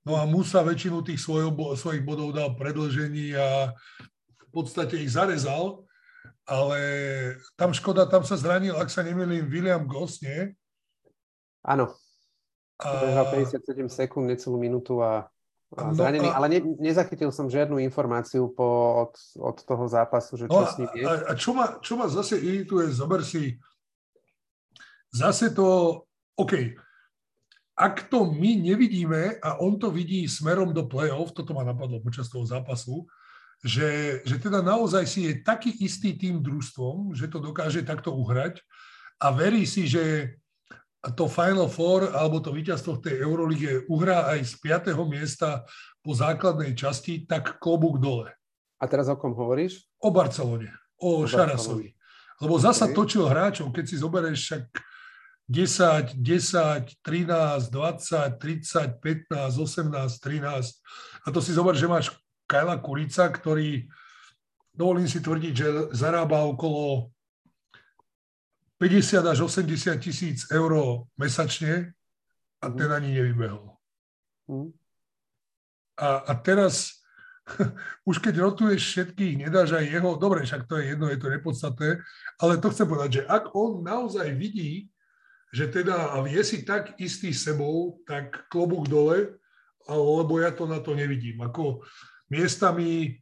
[0.05, 3.73] No a Musa väčšinu tých svojho, svojich bodov dal predlžení a
[4.37, 5.83] v podstate ich zarezal,
[6.47, 6.79] ale
[7.59, 10.55] tam škoda, tam sa zranil, ak sa nemýlim, William Goss, nie?
[11.65, 11.91] Áno,
[12.77, 15.25] Behal 57 sekúnd, necelú minútu a,
[15.73, 16.37] a no, zranený, a...
[16.37, 20.77] ale ne, nezachytil som žiadnu informáciu po, od, od toho zápasu, že čo no, s
[20.77, 21.03] ním je.
[21.09, 23.57] A, a čo, ma, čo ma zase irituje, zober si,
[25.09, 26.01] zase to,
[26.37, 26.53] OK,
[27.77, 32.29] ak to my nevidíme a on to vidí smerom do play-off, toto ma napadlo počas
[32.29, 33.05] toho zápasu,
[33.65, 38.61] že, že teda naozaj si je taký istý tým družstvom, že to dokáže takto uhrať
[39.17, 40.37] a verí si, že
[41.15, 44.97] to Final Four alebo to víťazstvo v tej Eurolige uhrá aj z 5.
[45.05, 45.63] miesta
[46.01, 48.33] po základnej časti, tak klobúk dole.
[48.77, 49.85] A teraz o kom hovoríš?
[50.01, 51.93] O Barcelone, o, o Šarasovi.
[52.37, 52.93] Lebo zasa okay.
[52.93, 54.63] točil hráčov, keď si zoberieš však
[55.49, 61.25] 10, 10, 13, 20, 30, 15, 18, 13.
[61.25, 62.13] A to si zober, že máš
[62.45, 63.89] Kajla Kurica, ktorý,
[64.75, 67.09] dovolím si tvrdiť, že zarába okolo
[68.77, 71.93] 50 až 80 tisíc eur mesačne
[72.61, 73.73] a ten ani nevybehol.
[74.49, 74.69] Mm.
[75.97, 76.97] A, a teraz
[78.09, 81.89] už keď rotuješ všetkých, nedáš aj jeho, dobre, však to je jedno, je to nepodstatné,
[82.37, 84.91] ale to chcem povedať, že ak on naozaj vidí,
[85.55, 89.39] že teda je si tak istý sebou, tak klobúk dole,
[89.87, 91.39] lebo ja to na to nevidím.
[91.39, 91.87] Ako
[92.27, 93.15] miestami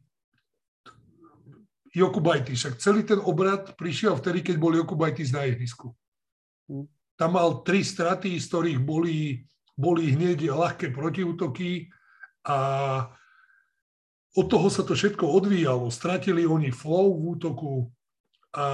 [1.96, 2.52] Jokubajty.
[2.52, 5.96] Však celý ten obrad prišiel vtedy, keď bol Jokubajty na ihrisku.
[6.68, 6.84] Hm.
[7.16, 9.40] Tam mal tri straty, z ktorých boli,
[9.72, 11.88] boli hneď ľahké protiútoky
[12.44, 12.58] a
[14.36, 15.88] od toho sa to všetko odvíjalo.
[15.88, 17.88] Stratili oni flow v útoku
[18.52, 18.66] a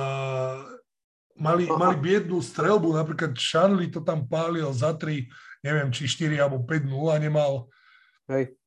[1.39, 2.99] mali, mali biednú strelbu.
[2.99, 5.23] Napríklad Šanli to tam pálil za 3,
[5.63, 6.91] neviem, či 4 alebo 5-0
[7.23, 7.71] nemal.
[8.27, 8.59] Hej.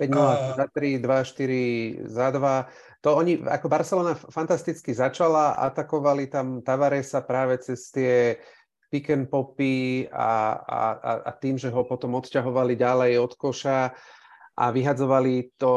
[0.00, 0.56] 5-0 a...
[0.56, 7.56] za 3, 2-4 za 2 to oni, ako Barcelona fantasticky začala, atakovali tam Tavaresa práve
[7.64, 8.36] cez tie
[8.92, 10.80] pick and popy a, a,
[11.24, 13.96] a tým, že ho potom odťahovali ďalej od koša
[14.60, 15.72] a vyhadzovali to,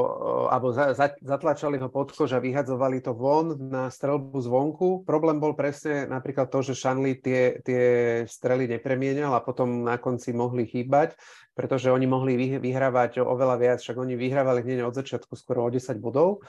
[0.52, 5.08] alebo za, za, zatlačali ho pod kož a vyhadzovali to von na strelbu zvonku.
[5.08, 7.84] Problém bol presne napríklad to, že Šanli tie, tie
[8.28, 11.16] strely nepremienal a potom na konci mohli chýbať,
[11.54, 16.02] pretože oni mohli vyhrávať oveľa viac, však oni vyhrávali hneď od začiatku skoro o 10
[16.02, 16.42] bodov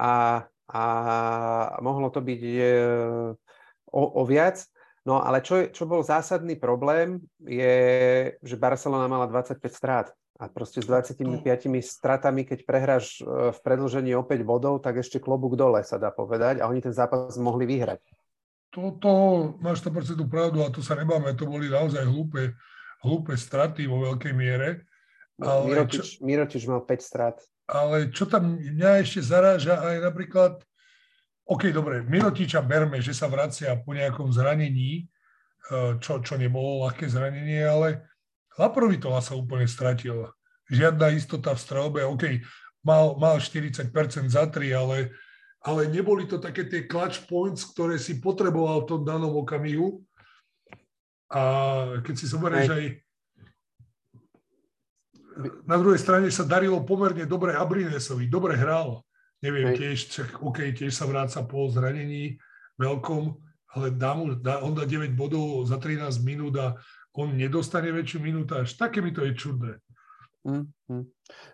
[0.00, 0.82] a, a
[1.84, 2.56] mohlo to byť e,
[3.92, 4.64] o, o viac.
[5.06, 7.76] No ale čo, čo bol zásadný problém, je,
[8.42, 10.10] že Barcelona mala 25 strát.
[10.36, 11.24] A proste s 25
[11.80, 16.12] stratami, keď prehráš e, v predlžení o 5 bodov, tak ešte klobúk dole sa dá
[16.12, 18.00] povedať a oni ten zápas mohli vyhrať.
[18.68, 19.10] Toto,
[19.64, 22.52] máš 100% pravdu a tu sa nebáme, to boli naozaj hlúpe,
[23.04, 24.86] hlúpe straty vo veľkej miere.
[25.36, 26.24] No, ale Mirotič, čo...
[26.24, 30.62] Mirotič mal 5 strat ale čo tam mňa ešte zaráža aj napríklad,
[31.46, 35.06] OK, dobre, Mirotiča berme, že sa vracia po nejakom zranení,
[35.70, 38.06] eh, čo, čo nebolo ľahké zranenie, ale
[38.56, 40.30] Laprovitola sa úplne stratil.
[40.72, 42.40] Žiadna istota v strelbe, OK,
[42.86, 43.90] mal, mal 40%
[44.30, 45.12] za 3, ale,
[45.60, 50.00] ale neboli to také tie clutch points, ktoré si potreboval v tom danom okamihu.
[51.32, 51.40] A
[52.06, 52.86] keď si zoberieš aj, aj
[55.68, 59.04] na druhej strane sa darilo pomerne dobre Abrinesovi, dobre hral.
[59.44, 62.40] Neviem, tiež, čak, OK, tiež sa vráca po zranení
[62.80, 63.36] veľkom,
[63.76, 66.80] ale dá mu, dá, on dá 9 bodov za 13 minút a
[67.16, 68.20] on nedostane väčšiu
[68.52, 69.80] až Také mi to je čudné.
[70.46, 71.04] Mm, mm.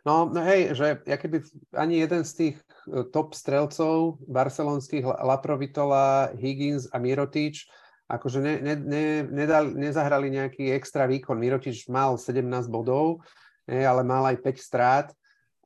[0.04, 6.34] No, no hej, že ja keby ani jeden z tých e, top strelcov barcelonských Laprovitola,
[6.36, 7.66] Higgins a Mirotič
[8.08, 11.38] akože ne, ne, ne, nedal, nezahrali nejaký extra výkon.
[11.38, 13.22] Mirotič mal 17 bodov,
[13.66, 15.06] ale mal aj 5 strát.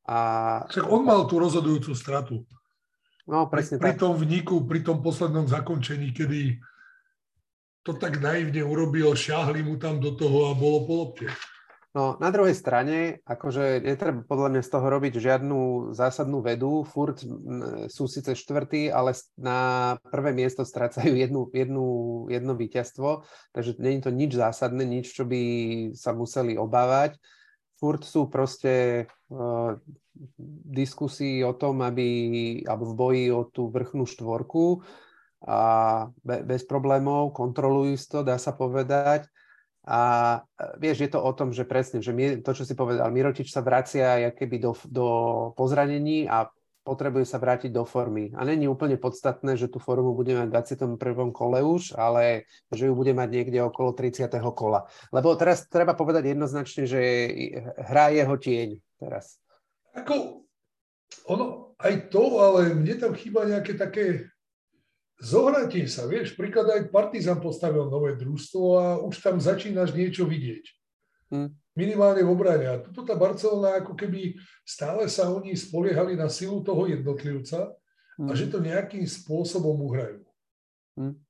[0.06, 0.62] A...
[0.70, 2.46] Však on mal tú rozhodujúcu stratu.
[3.26, 6.62] No, presne pri, pri tom vniku, pri tom poslednom zakončení, kedy
[7.82, 11.26] to tak naivne urobil, šahli mu tam do toho a bolo po lopte.
[11.96, 15.60] No, na druhej strane, akože netreba podľa mňa z toho robiť žiadnu
[15.96, 16.84] zásadnú vedu.
[16.84, 17.24] Furt
[17.88, 21.86] sú síce štvrtí, ale na prvé miesto strácajú jednu, jednu,
[22.28, 23.24] jedno víťazstvo,
[23.56, 25.40] takže je to nič zásadné, nič, čo by
[25.96, 27.16] sa museli obávať
[27.76, 29.76] furt sú proste uh,
[30.64, 32.08] diskusii o tom, aby,
[32.64, 34.80] alebo v boji o tú vrchnú štvorku
[35.44, 35.60] a
[36.24, 39.28] be, bez problémov, kontrolujú to, dá sa povedať.
[39.86, 40.00] A
[40.58, 42.10] e, vieš, je to o tom, že presne, že
[42.42, 45.06] to, čo si povedal, Mirotič sa vracia keby do, do
[45.54, 46.50] pozranení a
[46.86, 48.30] potrebuje sa vrátiť do formy.
[48.38, 50.54] A není úplne podstatné, že tú formu bude mať v
[50.94, 51.34] 21.
[51.34, 54.30] kole už, ale že ju bude mať niekde okolo 30.
[54.54, 54.86] kola.
[55.10, 57.00] Lebo teraz treba povedať jednoznačne, že
[57.90, 59.42] hrá jeho tieň teraz.
[59.98, 60.46] Ako,
[61.26, 64.30] ono, aj to, ale mne tam chýba nejaké také
[65.20, 70.64] zohratie sa, vieš, príklad aj Partizan postavil nové družstvo a už tam začínaš niečo vidieť.
[71.32, 72.66] Hmm minimálne v obrane.
[72.66, 77.76] A tuto tá Barcelona, ako keby stále sa oni spoliehali na silu toho jednotlivca
[78.16, 78.26] mm.
[78.26, 80.24] a že to nejakým spôsobom uhrajú.
[80.96, 81.20] Mm.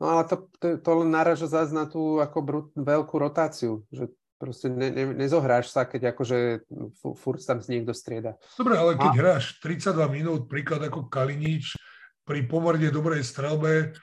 [0.00, 4.08] No ale to, to, to len naraža zase na tú ako brut, veľkú rotáciu, že
[4.40, 6.64] Proste ne, ne, nezohráš sa, keď akože
[6.96, 8.40] furt tam niekto strieda.
[8.56, 9.18] Dobre, ale keď A...
[9.20, 11.76] hráš 32 minút, príklad ako Kalinič,
[12.24, 13.94] pri pomerne dobrej strelbe,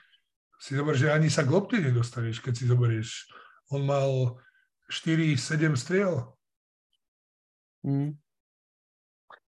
[0.58, 3.10] si zober, že ani sa k lopte nedostaneš, keď si zoberieš.
[3.70, 4.42] On mal
[4.90, 6.26] 4-7 striel.
[7.86, 8.18] Mm.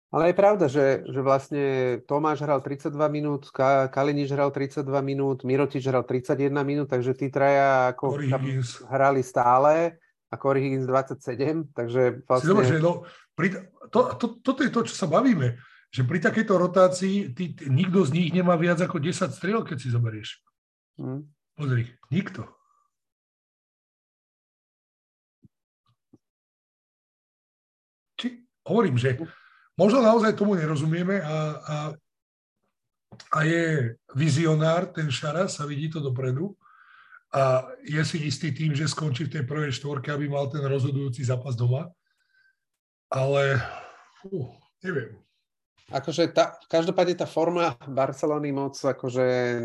[0.08, 1.64] Ale je pravda, že, že vlastne
[2.08, 3.52] Tomáš hral 32 minút,
[3.92, 8.16] Kalinič hral 32 minút, Mirotič hral 31 minút, takže tí traja ako
[8.88, 10.00] hrali stále
[10.32, 12.48] a Corey Higgins 27, takže vlastne...
[12.48, 13.04] Dobre, že no,
[13.36, 13.52] pri,
[13.92, 18.04] to, to, toto je to, čo sa bavíme, že pri takejto rotácii ty, ty, nikto
[18.04, 20.44] z nich nemá viac ako 10 striel, keď si zoberieš.
[21.00, 21.24] Hmm.
[21.56, 22.44] Pozri, nikto.
[28.20, 29.16] Či, hovorím, že
[29.80, 31.76] možno naozaj tomu nerozumieme a, a,
[33.32, 36.52] a je vizionár ten Šaras a vidí to dopredu
[37.32, 41.24] a je si istý tým, že skončí v tej prvej štvorke, aby mal ten rozhodujúci
[41.24, 41.92] zápas doma.
[43.08, 43.60] Ale
[44.20, 44.48] fú,
[44.80, 45.16] neviem.
[45.88, 49.56] Akože tá, každopádne tá forma Barcelony moc akože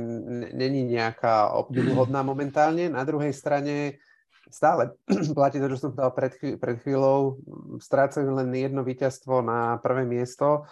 [0.56, 2.88] není nejaká obdivuhodná momentálne.
[2.88, 4.00] Na druhej strane
[4.48, 4.96] stále
[5.38, 7.44] platí to, čo som dal pred, pred chvíľou.
[7.76, 10.64] Strácajú len jedno víťazstvo na prvé miesto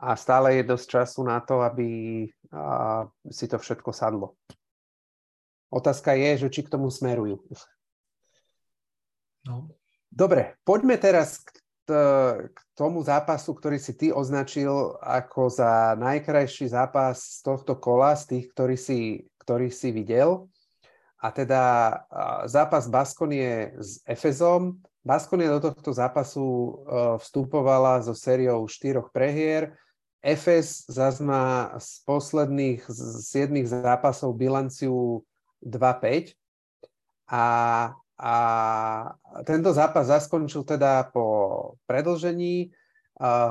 [0.00, 1.88] a stále je dosť času na to, aby
[2.52, 4.36] a, si to všetko sadlo.
[5.70, 7.40] Otázka je, že či k tomu smerujú.
[9.46, 9.70] No.
[10.10, 17.40] Dobre, poďme teraz k, k tomu zápasu, ktorý si ty označil ako za najkrajší zápas
[17.40, 18.98] z tohto kola, z tých, ktorý si,
[19.40, 20.50] ktorý si videl.
[21.20, 21.62] A teda
[22.48, 24.80] zápas Baskonie s Efezom.
[25.04, 26.70] Baskonie do tohto zápasu e,
[27.24, 29.72] vstupovala so sériou štyroch prehier.
[30.20, 32.84] Efes zase má z posledných
[33.24, 35.24] siedmých zápasov bilanciu
[35.64, 36.36] 2-5
[37.32, 37.44] a,
[38.20, 38.36] a
[39.48, 41.24] tento zápas zaskončil teda po
[41.88, 42.68] predlžení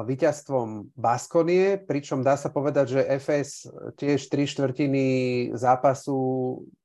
[0.05, 5.05] víťazstvom Baskonie, pričom dá sa povedať, že FS tiež tri štvrtiny
[5.57, 6.17] zápasu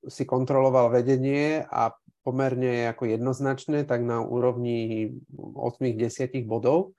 [0.09, 1.93] si kontroloval vedenie a
[2.25, 6.97] pomerne ako jednoznačné, tak na úrovni 8-10 bodov.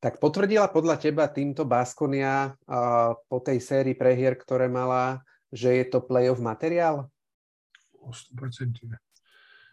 [0.00, 2.56] Tak potvrdila podľa teba týmto Baskonia
[3.28, 7.08] po tej sérii prehier, ktoré mala, že je to playoff materiál?
[8.02, 9.11] o 100%.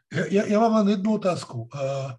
[0.10, 1.70] Ja, ja, mám len jednu otázku.
[1.70, 2.12] Uh,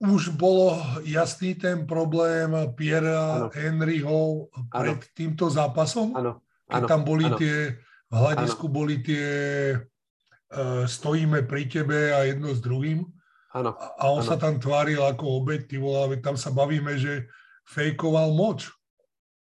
[0.00, 5.12] už bolo jasný ten problém Piera Henryho pred ano.
[5.12, 6.16] týmto zápasom?
[6.16, 6.40] Áno.
[6.68, 7.36] Keď tam boli ano.
[7.36, 8.74] tie, v hľadisku ano.
[8.74, 9.28] boli tie
[9.76, 13.06] uh, stojíme pri tebe a jedno s druhým.
[13.54, 13.76] Ano.
[13.78, 14.28] A on ano.
[14.28, 17.30] sa tam tváril ako obeď, ty volá, tam sa bavíme, že
[17.70, 18.73] fejkoval moč.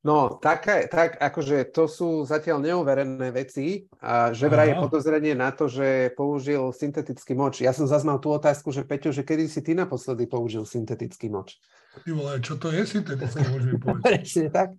[0.01, 5.53] No, tak, tak akože to sú zatiaľ neuverené veci a že vraj je podozrenie na
[5.53, 7.61] to, že použil syntetický moč.
[7.61, 11.61] Ja som zazmal tú otázku, že Peťo, že kedy si ty naposledy použil syntetický moč?
[12.01, 14.73] Ty vole, čo to je syntetický moč, mi Presne tak.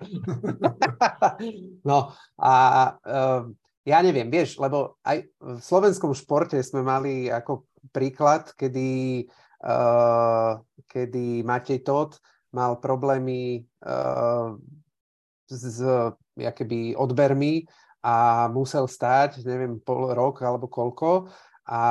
[1.90, 2.54] no a
[2.98, 3.46] uh,
[3.86, 9.30] ja neviem, vieš, lebo aj v slovenskom športe sme mali ako príklad, kedy,
[9.70, 10.58] uh,
[10.90, 12.18] kedy Matej Todt
[12.58, 14.58] mal problémy uh,
[15.52, 15.84] s
[16.40, 17.68] jakoby odbermi
[18.02, 21.30] a musel stáť, neviem, pol rok alebo koľko
[21.72, 21.84] a,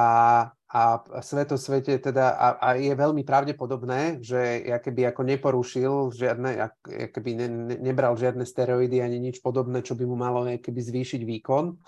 [0.51, 0.81] a
[1.23, 6.51] sveto svete teda a, a je veľmi pravdepodobné, že jakoby ako neporušil žiadne,
[6.87, 11.23] jakoby ne, ne, nebral žiadne steroidy ani nič podobné, čo by mu malo jakoby zvýšiť
[11.23, 11.79] výkon.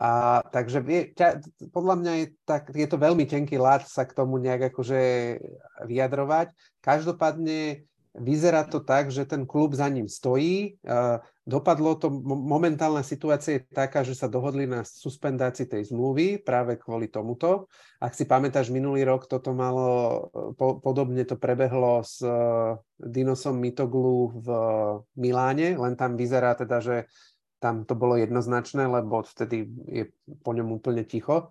[0.00, 1.44] A, takže je, ťa,
[1.76, 5.00] podľa mňa je, tak, je to veľmi tenký lát sa k tomu nejak akože
[5.84, 6.56] vyjadrovať.
[6.80, 10.82] Každopádne Vyzerá to tak, že ten klub za ním stojí.
[11.46, 17.06] Dopadlo to, momentálna situácia je taká, že sa dohodli na suspendácii tej zmluvy práve kvôli
[17.06, 17.70] tomuto.
[18.02, 20.26] Ak si pamätáš, minulý rok toto malo,
[20.58, 22.30] po, podobne to prebehlo s e,
[22.98, 24.48] Dinosom Mitoglu v
[25.14, 26.96] Miláne, len tam vyzerá teda, že
[27.62, 30.04] tam to bolo jednoznačné, lebo vtedy je
[30.42, 31.50] po ňom úplne ticho.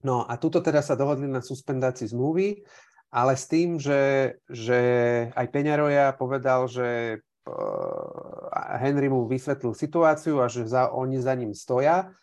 [0.00, 2.64] No a tuto teda sa dohodli na suspendácii zmluvy
[3.10, 4.80] ale s tým, že, že
[5.34, 11.50] aj Peňaroja povedal, že uh, Henry mu vysvetlil situáciu a že za, oni za ním
[11.50, 12.14] stoja.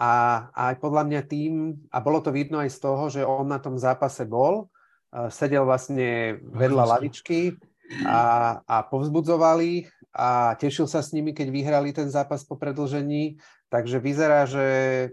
[0.00, 0.12] A,
[0.56, 3.60] a aj podľa mňa tým, a bolo to vidno aj z toho, že on na
[3.60, 4.72] tom zápase bol,
[5.12, 7.60] uh, sedel vlastne vedľa lavičky
[8.08, 13.36] a, a povzbudzoval ich a tešil sa s nimi, keď vyhrali ten zápas po predlžení.
[13.70, 14.68] Takže vyzerá, že,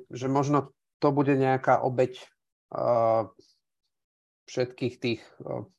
[0.09, 2.17] že možno to bude nejaká obeď
[2.73, 3.29] uh,
[4.47, 5.21] všetkých tých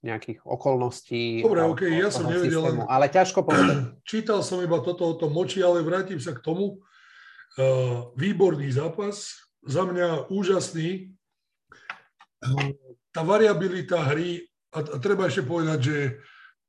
[0.04, 1.40] nejakých okolností.
[1.40, 2.60] Dobre, ok, ja som nevedel.
[2.60, 3.76] Systému, ale ťažko povedať.
[4.10, 6.84] Čítal som iba toto o tom moči, ale vrátim sa k tomu.
[7.58, 11.10] Uh, výborný zápas, za mňa úžasný.
[12.44, 12.76] Uh,
[13.10, 15.98] tá variabilita hry, a, a treba ešte povedať, že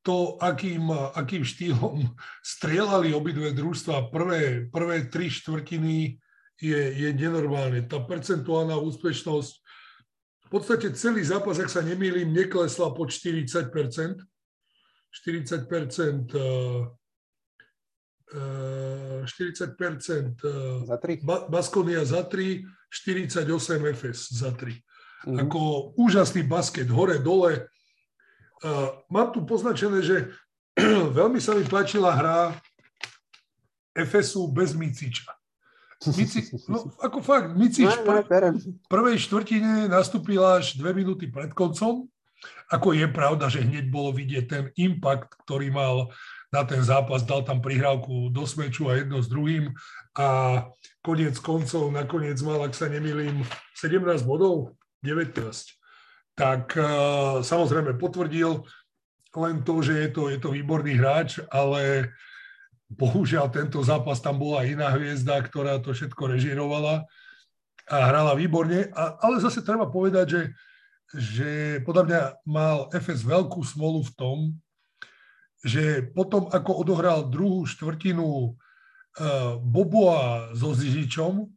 [0.02, 2.16] to, akým, akým štýlom
[2.58, 6.16] strieľali obidve družstva prvé, prvé tri štvrtiny,
[6.60, 7.88] je, je nenormálne.
[7.88, 9.59] Tá percentuálna úspešnosť,
[10.50, 14.18] v podstate celý zápas, ak sa nemýlim, neklesla pod 40 40
[19.30, 19.78] 40
[20.90, 21.22] za 3.
[21.54, 24.74] Baskonia za 3, 48 FS za 3.
[25.30, 25.38] Mm.
[25.46, 27.70] Ako úžasný basket, hore, dole.
[28.66, 30.34] Uh, mám tu poznačené, že
[31.18, 32.58] veľmi sa mi páčila hra
[33.94, 35.39] FSU bez Miciča.
[36.00, 42.08] Mici, no, ako fakt, Micič no, v prvej štvrtine nastúpil až dve minúty pred koncom.
[42.72, 46.08] Ako je pravda, že hneď bolo vidieť ten impact, ktorý mal
[46.56, 49.76] na ten zápas, dal tam prihrávku do smeču a jedno s druhým
[50.16, 50.64] a
[51.04, 53.44] koniec koncov nakoniec mal, ak sa nemýlim,
[53.76, 54.80] 17 bodov.
[55.04, 55.36] 19.
[56.36, 58.64] Tak uh, samozrejme potvrdil
[59.36, 62.12] len to, že je to, je to výborný hráč, ale
[62.90, 67.06] bohužiaľ tento zápas tam bola iná hviezda, ktorá to všetko režirovala
[67.86, 68.90] a hrala výborne.
[68.94, 70.42] A, ale zase treba povedať, že,
[71.14, 71.50] že
[71.86, 74.38] podľa mňa mal FS veľkú smolu v tom,
[75.62, 81.52] že potom, ako odohral druhú štvrtinu uh, Boboa so Zižičom,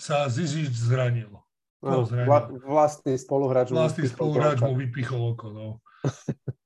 [0.00, 1.34] sa Zižič zranil.
[1.80, 5.48] No, vla, vlastný spoluhráč vlastný spoluhráč mu vypichol oko.
[5.48, 5.66] No.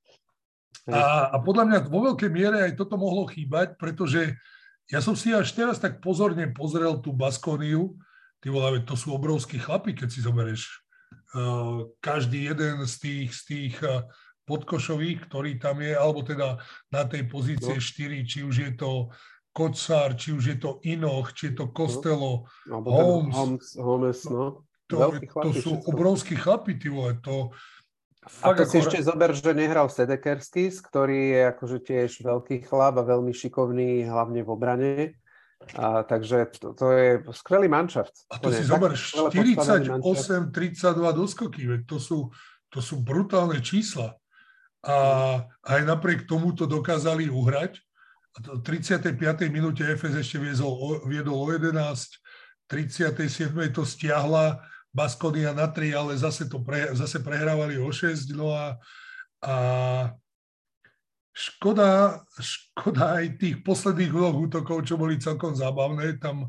[0.85, 4.37] a, a podľa mňa vo veľkej miere aj toto mohlo chýbať, pretože
[4.85, 7.97] ja som si až teraz tak pozorne pozrel tú Baskoniu.
[8.37, 10.85] Ty vole, to sú obrovskí chlapi, keď si zoberieš.
[11.33, 14.05] Uh, každý jeden z tých, z tých uh,
[14.45, 16.61] podkošových, ktorý tam je, alebo teda
[16.93, 17.81] na tej pozície no.
[17.81, 19.09] 4, či už je to
[19.49, 22.85] Kocár, či už je to Inoch, či je to Costello, no.
[22.85, 23.33] Holmes.
[23.33, 24.61] Holmes, Holmes no.
[24.93, 25.89] To, to sú všetko.
[25.89, 27.49] obrovskí chlapi, ty vole, to...
[28.25, 28.89] A to si ako...
[28.89, 34.41] ešte zober, že nehral Sedekerskis, ktorý je akože tiež veľký chlap a veľmi šikovný, hlavne
[34.41, 35.13] v obrane.
[35.77, 38.25] A, takže to, to je skvelý manšaft.
[38.33, 40.49] A to, to si zober, 48-32
[41.13, 42.29] doskoky, veď to sú,
[42.69, 44.17] to sú brutálne čísla.
[44.85, 44.97] A
[45.65, 47.81] aj napriek tomu to dokázali uhrať.
[48.35, 49.15] A to 35.
[49.47, 51.71] minúte FS ešte viedol, viedol o 11,
[52.67, 53.53] 37.
[53.69, 54.59] to stiahla
[54.95, 58.31] Baskonia na 3, ale zase, to pre, zase prehrávali o 6.
[58.31, 58.79] No a,
[59.43, 59.55] a
[61.35, 66.15] škoda, škoda aj tých posledných úloh útokov, čo boli celkom zábavné.
[66.23, 66.47] Tam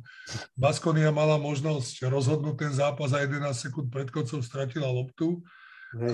[0.54, 5.42] Baskonia mala možnosť rozhodnúť ten zápas a 11 sekúnd pred koncom stratila loptu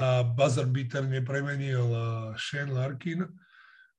[0.00, 1.84] a buzzer beater nepremenil
[2.40, 3.28] Shane Larkin,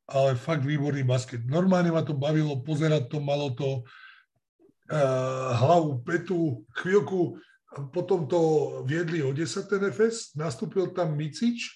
[0.09, 1.45] ale fakt výborný basket.
[1.45, 3.85] Normálne ma to bavilo pozerať to, malo to
[4.89, 7.37] uh, hlavu, petu, chvíľku
[7.93, 8.39] potom to
[8.85, 9.81] viedli o 10 ten
[10.37, 11.69] nastúpil tam Micič,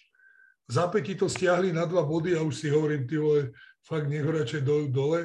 [0.68, 3.56] zápäti to stiahli na dva body a už si hovorím, ty vole,
[3.88, 5.22] fakt nech radšej dole, dole.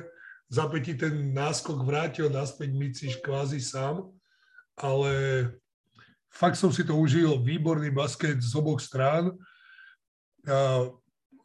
[0.53, 4.13] Zápäti ten náskok vrátil naspäť Micič kvázi sám,
[4.77, 5.13] ale
[6.29, 9.33] fakt som si to užil, výborný basket z oboch strán.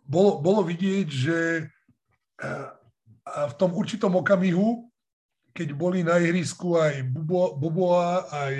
[0.07, 1.67] Bolo, bolo vidieť, že
[3.27, 4.86] v tom určitom okamihu
[5.57, 7.01] keď boli na ihrisku aj
[7.57, 8.55] Boboa, aj,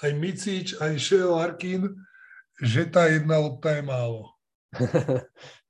[0.00, 1.92] aj Micič, aj Shea Larkin,
[2.56, 4.32] že tá jedna lopta je málo.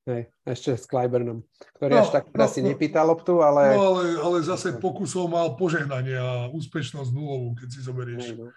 [0.02, 1.46] Hej, ešte s Kleibernom,
[1.78, 3.74] ktorý no, až tak no, si no, nepýta loptu, ale...
[3.74, 8.34] No ale, ale zase pokusov mal požehnanie a úspešnosť nulovú, keď si zoberieš.
[8.34, 8.50] Hej, no.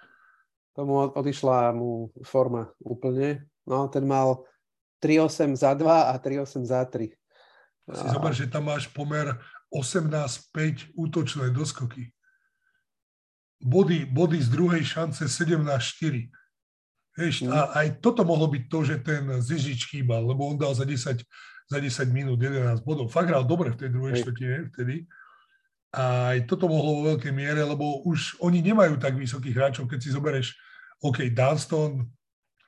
[0.74, 3.46] Tomu odišla mu forma úplne.
[3.66, 4.46] No, ten mal
[5.02, 7.14] 3-8 za 2 a 3-8 za 3.
[7.86, 9.30] Si zober, že tam máš pomer
[9.70, 12.10] 18-5 útočné doskoky.
[13.62, 16.26] Body, body z druhej šance 17-4.
[17.16, 17.70] Vieš, a mm.
[17.78, 21.24] aj toto mohlo byť to, že ten Zižič chýbal, lebo on dal za 10,
[21.70, 23.08] za 10 minút 11 bodov.
[23.08, 25.06] Fakt hral dobre v tej druhej štvrtine vtedy.
[25.96, 30.00] A aj toto mohlo vo veľkej miere, lebo už oni nemajú tak vysokých hráčov, keď
[30.04, 30.52] si zoberieš,
[31.00, 32.04] OK, Dunston,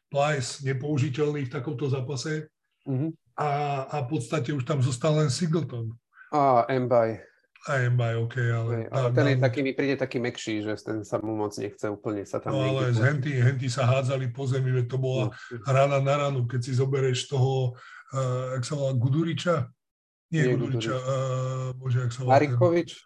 [0.07, 2.47] Plyce, nepoužiteľný v takomto zápase
[2.87, 3.11] mm-hmm.
[3.37, 3.49] A,
[3.85, 5.93] a v podstate už tam zostal len Singleton.
[6.33, 7.21] A Mbaj.
[7.69, 8.71] A Mbaj, OK, ale...
[8.75, 11.85] Hej, ale ten je taký, mi príde taký mekší, že ten sa mu moc nechce
[11.85, 12.57] úplne sa tam...
[12.57, 15.33] No ale z henty, henty sa hádzali po zemi, veď to bola no.
[15.69, 17.77] rana na ranu, keď si zoberieš toho,
[18.15, 19.69] uh, jak sa volá, Guduriča?
[20.33, 22.31] Nie, Nie Guduriča, uh, bože, jak sa volá.
[22.39, 22.89] Marikovič?
[22.95, 23.05] Ten...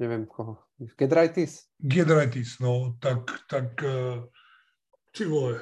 [0.00, 0.64] Neviem koho.
[0.96, 1.68] Gedraitis?
[1.76, 4.24] Gedraitis, no, tak, tak, uh,
[5.12, 5.60] či vole,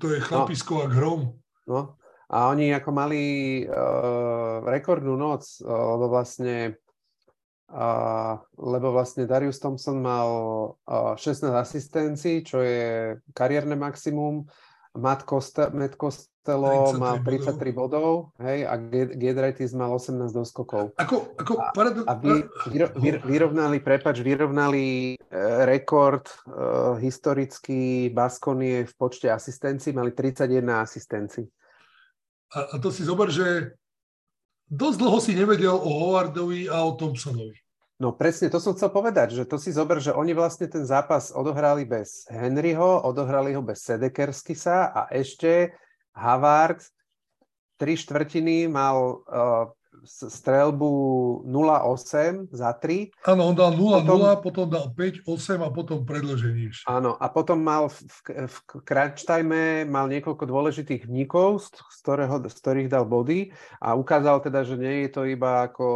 [0.00, 0.82] to je chlapisko no.
[0.82, 1.22] a hrom.
[1.66, 2.00] No,
[2.32, 3.22] a oni ako mali
[3.68, 6.80] uh, rekordnú noc, uh, lebo vlastne
[7.68, 10.28] uh, lebo vlastne Darius Thompson mal
[10.88, 14.48] uh, 16 asistencií, čo je kariérne maximum
[14.92, 18.76] Matt, Costa, Matt Costello 33 mal 33 bodov, bodov hej, a
[19.16, 20.92] Gedraitis mal 18 doskokov.
[21.00, 21.72] Ako, ako a,
[22.08, 29.96] a vy, vy, vy, vyrovnali, prepač, vyrovnali uh, rekord uh, historický Baskonie v počte asistencií,
[29.96, 31.48] mali 31 asistencií.
[32.52, 33.76] A, a to si zober, že
[34.68, 37.56] dosť dlho si nevedel o Howardovi a o Thompsonovi.
[38.02, 41.30] No presne, to som chcel povedať, že to si zober, že oni vlastne ten zápas
[41.30, 45.70] odohrali bez Henryho, odohrali ho bez Sedekerskisa a ešte
[46.10, 46.82] Havard
[47.78, 49.70] tri štvrtiny mal uh,
[50.04, 50.90] strelbu
[51.46, 53.12] 0-8 za 3.
[53.28, 56.72] Áno, on dal 0-0, potom, potom dal 5-8 a potom predloženie.
[56.88, 62.40] Áno, a potom mal v, v, v crunch time mal niekoľko dôležitých vníkov, z, ktorého,
[62.42, 65.86] z ktorých dal body a ukázal teda, že nie je to iba ako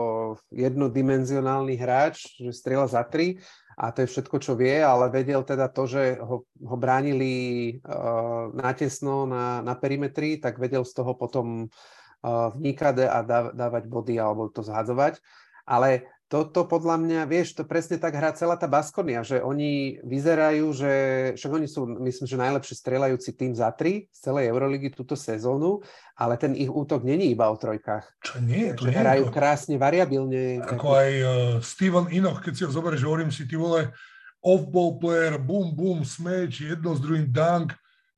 [0.52, 5.68] jednodimenzionálny hráč, že strieľa za 3 a to je všetko, čo vie, ale vedel teda
[5.68, 11.68] to, že ho, ho bránili uh, natesno na, na perimetri, tak vedel z toho potom
[12.26, 13.22] vnikať a
[13.54, 15.22] dávať body alebo to zhadzovať.
[15.66, 20.74] Ale toto podľa mňa, vieš, to presne tak hrá celá tá Baskonia, že oni vyzerajú,
[20.74, 20.92] že
[21.38, 25.86] však oni sú, myslím, že najlepšie strelajúci tým za tri z celej Euroligy túto sezónu,
[26.18, 28.26] ale ten ich útok není iba o trojkách.
[28.26, 28.98] Čo nie, to nie.
[28.98, 29.34] Hrajú to...
[29.38, 30.66] krásne, variabilne.
[30.66, 31.30] Ako aj uh,
[31.62, 33.94] Steven Inoch, keď si ho zoberieš, hovorím si, ty vole,
[34.42, 37.70] off-ball player, boom, boom, smeč, jedno s druhým dunk,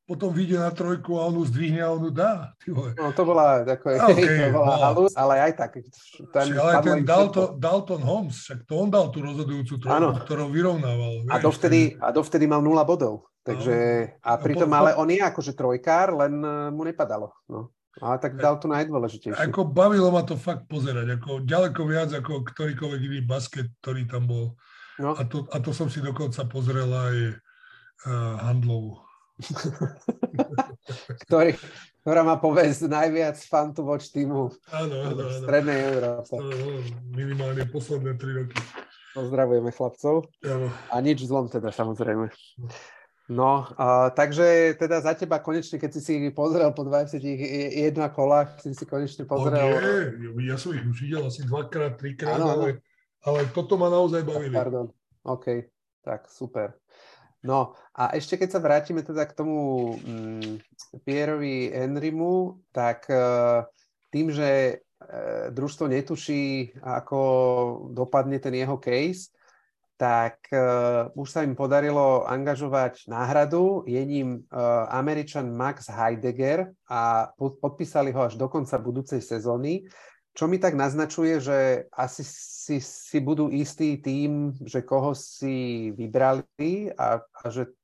[0.08, 2.56] potom vyjde na trojku a on ju zdvihne a on ju dá.
[2.96, 4.82] No to bola, ako, okay, to bola no.
[4.88, 5.84] halus, ale aj tak.
[6.32, 11.28] Ten, ale ten Dalton, Dalton Holmes, však to on dal tú rozhodujúcu trojku, ktorú vyrovnával.
[11.28, 13.28] A dovtedy, a dovtedy mal nula bodov.
[13.44, 14.24] Takže, no.
[14.24, 17.32] a pritom, ale on je akože trojkár, len e, mu nepadalo.
[17.48, 17.72] No.
[18.00, 19.36] Ale tak dal to najdôležitejšie.
[19.36, 24.28] Ako bavilo ma to fakt pozerať, ako ďaleko viac ako ktorýkoľvek iný basket, ktorý tam
[24.28, 24.56] bol.
[25.00, 25.16] No.
[25.16, 27.16] A, to, a to som si dokonca pozrel aj
[28.04, 29.07] uh, handlovú.
[31.26, 31.54] Ktorý,
[32.02, 36.34] ktorá má povesť najviac fantu voč týmu áno, áno, v Strednej Európe.
[37.12, 38.56] minimálne posledné tri roky.
[39.12, 40.26] Pozdravujeme chlapcov.
[40.40, 40.72] Áno.
[40.90, 42.32] A nič zlom teda, samozrejme.
[43.28, 48.72] No, uh, takže teda za teba konečne, keď si si pozrel po 21 kolách, si
[48.72, 49.68] si konečne pozrel...
[49.68, 52.80] O nie, ja som ich už videl asi dvakrát, trikrát, ale,
[53.20, 54.56] ale toto ma naozaj bavili.
[54.56, 54.88] Pardon,
[55.28, 55.68] OK,
[56.00, 56.72] tak super.
[57.46, 59.58] No a ešte keď sa vrátime teda k tomu
[59.94, 60.58] mm,
[61.06, 63.62] Pierovi Henrymu, tak uh,
[64.10, 67.18] tým, že uh, družstvo netuší, ako
[67.94, 69.30] dopadne ten jeho case,
[69.98, 73.82] tak uh, už sa im podarilo angažovať náhradu.
[73.86, 79.86] Je ním uh, Američan Max Heidegger a pod, podpísali ho až do konca budúcej sezóny
[80.38, 81.58] čo mi tak naznačuje, že
[81.90, 87.74] asi si, si budú istí tým, že koho si vybrali a, a že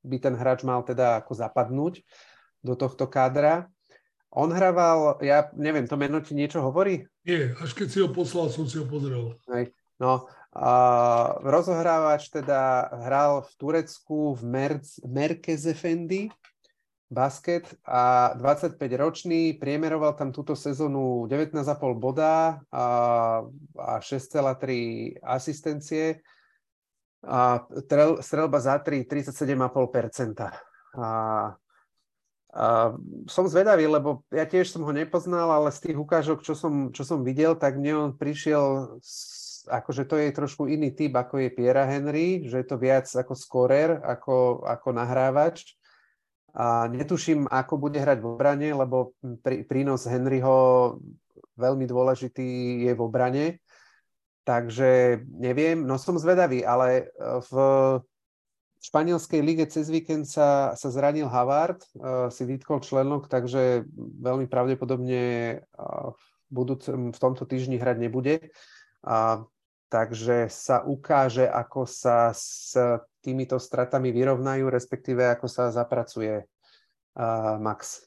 [0.00, 2.00] by ten hráč mal teda ako zapadnúť
[2.64, 3.68] do tohto kádra.
[4.32, 7.04] On hrával, ja neviem, to meno ti niečo hovorí?
[7.28, 9.36] Nie, až keď si ho poslal, som si ho pozrel.
[9.52, 9.76] Hej.
[10.00, 10.24] No,
[10.56, 10.72] a
[11.44, 16.32] rozohrávač teda hral v Turecku v Merz, Merkezefendi
[17.10, 21.58] basket a 25 ročný, priemeroval tam túto sezónu 19,5
[21.98, 22.86] boda a,
[23.74, 26.22] a 6,3 asistencie
[27.26, 30.38] a trel, strelba za 3 37,5%.
[30.38, 30.50] A,
[31.02, 31.06] a
[33.26, 37.02] som zvedavý, lebo ja tiež som ho nepoznal, ale z tých ukážok, čo som, čo
[37.02, 41.50] som videl, tak mne on prišiel s, akože to je trošku iný typ, ako je
[41.50, 45.79] Piera Henry, že je to viac ako skorer, ako, ako nahrávač
[46.54, 50.98] a netuším, ako bude hrať v obrane, lebo prí, prínos Henryho
[51.54, 53.46] veľmi dôležitý je v obrane.
[54.42, 57.04] Takže neviem, no som zvedavý, ale e,
[57.44, 57.52] v
[58.80, 63.84] španielskej lige cez víkend sa, sa zranil Havard, uh, si vytkol členok, takže
[64.24, 65.20] veľmi pravdepodobne
[65.60, 68.48] uh, v, budúcom, v tomto týždni hrať nebude.
[69.04, 69.44] Uh,
[69.90, 72.78] takže sa ukáže, ako sa s
[73.18, 78.06] týmito stratami vyrovnajú, respektíve ako sa zapracuje uh, Max.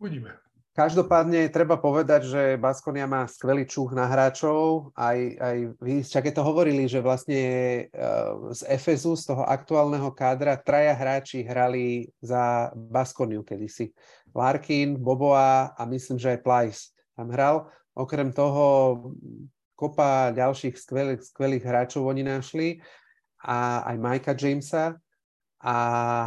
[0.00, 0.40] Uvidíme.
[0.74, 4.90] Každopádne treba povedať, že Baskonia má skvelý čuch na hráčov.
[4.98, 7.42] Aj, aj vy však to hovorili, že vlastne
[7.94, 13.94] uh, z Efezu, z toho aktuálneho kádra, traja hráči hrali za Baskoniu kedysi.
[14.34, 16.78] Larkin, Boboa a myslím, že aj Plajs
[17.14, 17.70] tam hral.
[17.94, 18.98] Okrem toho
[19.74, 22.78] kopa ďalších skvelých, skvelých hráčov oni našli
[23.42, 24.98] a aj Majka Jamesa.
[25.64, 25.76] A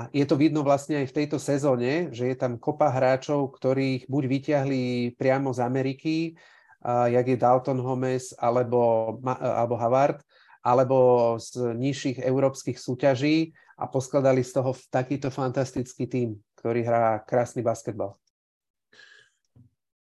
[0.10, 4.24] je to vidno vlastne aj v tejto sezóne, že je tam kopa hráčov, ktorých buď
[4.26, 4.84] vyťahli
[5.14, 10.26] priamo z Ameriky, uh, jak je Dalton Holmes alebo, alebo Havard,
[10.66, 17.62] alebo z nižších európskych súťaží a poskladali z toho takýto fantastický tím, ktorý hrá krásny
[17.62, 18.18] basketbal.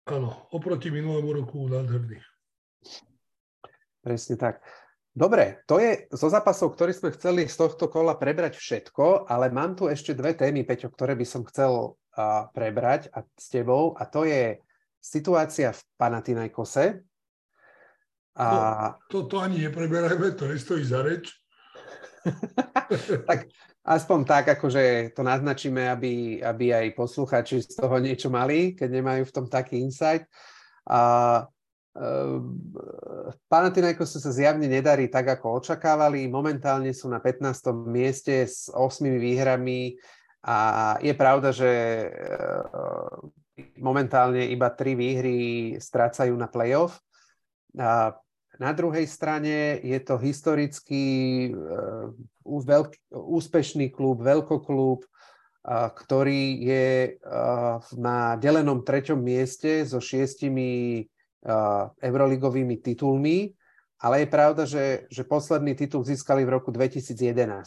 [0.09, 2.17] Áno, oproti minulému roku nádherný.
[4.07, 4.63] Presne tak.
[5.11, 9.75] Dobre, to je zo zápasov, ktorý sme chceli z tohto kola prebrať všetko, ale mám
[9.75, 14.07] tu ešte dve témy, Peťo, ktoré by som chcel uh, prebrať a, s tebou a
[14.07, 14.63] to je
[15.03, 17.03] situácia v Panathinaikose.
[18.39, 18.45] A...
[18.47, 18.63] No,
[19.11, 21.27] to, to ani nepreberajme, to nestojí za reč.
[23.27, 23.51] tak
[23.83, 29.23] aspoň tak, akože to naznačíme, aby, aby aj posluchači z toho niečo mali, keď nemajú
[29.27, 30.23] v tom taký insight.
[30.87, 31.43] A
[33.49, 36.29] Panathinaikos sa zjavne nedarí tak, ako očakávali.
[36.29, 37.73] Momentálne sú na 15.
[37.89, 39.97] mieste s 8 výhrami
[40.45, 40.57] a
[41.01, 41.71] je pravda, že
[42.05, 43.33] ehm,
[43.81, 45.39] momentálne iba 3 výhry
[45.81, 47.01] strácajú na playoff.
[47.73, 48.13] A
[48.57, 52.13] na druhej strane je to historický ehm,
[53.11, 55.01] úspešný klub, veľkoklub,
[55.67, 57.19] ktorý je
[57.99, 61.03] na delenom treťom mieste so šiestimi
[62.01, 63.53] euroligovými titulmi,
[63.97, 67.17] ale je pravda, že, že posledný titul získali v roku 2011.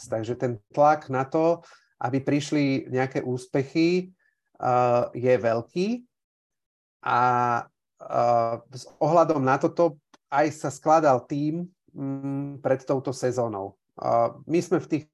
[0.07, 1.59] Takže ten tlak na to,
[1.99, 4.15] aby prišli nejaké úspechy,
[4.61, 5.87] uh, je veľký.
[7.03, 7.19] A
[7.67, 9.99] uh, s ohľadom na toto
[10.31, 13.75] aj sa skladal tým um, pred touto sezónou.
[13.99, 15.05] Uh, my sme v tých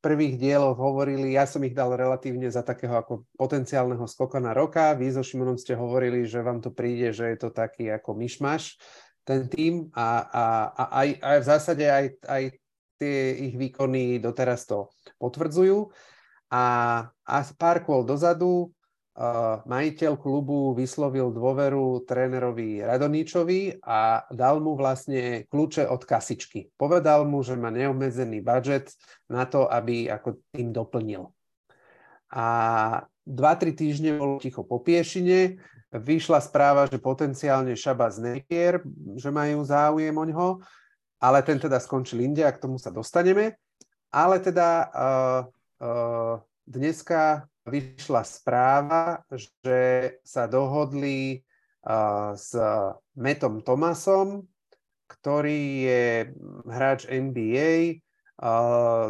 [0.00, 4.96] prvých dieloch hovorili, ja som ich dal relatívne za takého ako potenciálneho skokana roka.
[4.96, 8.80] Vy so Šimonom ste hovorili, že vám to príde, že je to taký ako myšmaš,
[9.28, 12.42] ten tým a, a, a aj, aj v zásade aj, aj
[12.96, 13.16] tie
[13.48, 14.88] ich výkony doteraz to
[15.20, 15.92] potvrdzujú.
[16.50, 16.64] A,
[17.06, 18.74] a pár kôl dozadu
[19.68, 26.72] majiteľ klubu vyslovil dôveru trénerovi Radoničovi a dal mu vlastne kľúče od kasičky.
[26.72, 28.96] Povedal mu, že má neobmedzený budget
[29.28, 31.28] na to, aby ako tým doplnil.
[32.32, 32.46] A
[33.28, 35.60] 2-3 týždne bolo ticho po piešine,
[35.92, 38.80] vyšla správa, že potenciálne Šaba Nepier,
[39.18, 40.48] že majú záujem o ňo,
[41.20, 43.58] ale ten teda skončil inde a k tomu sa dostaneme.
[44.08, 45.40] Ale teda uh,
[45.82, 51.44] uh, dneska vyšla správa, že sa dohodli
[52.36, 52.52] s
[53.16, 54.44] Metom Tomasom,
[55.10, 56.04] ktorý je
[56.68, 58.04] hráč NBA,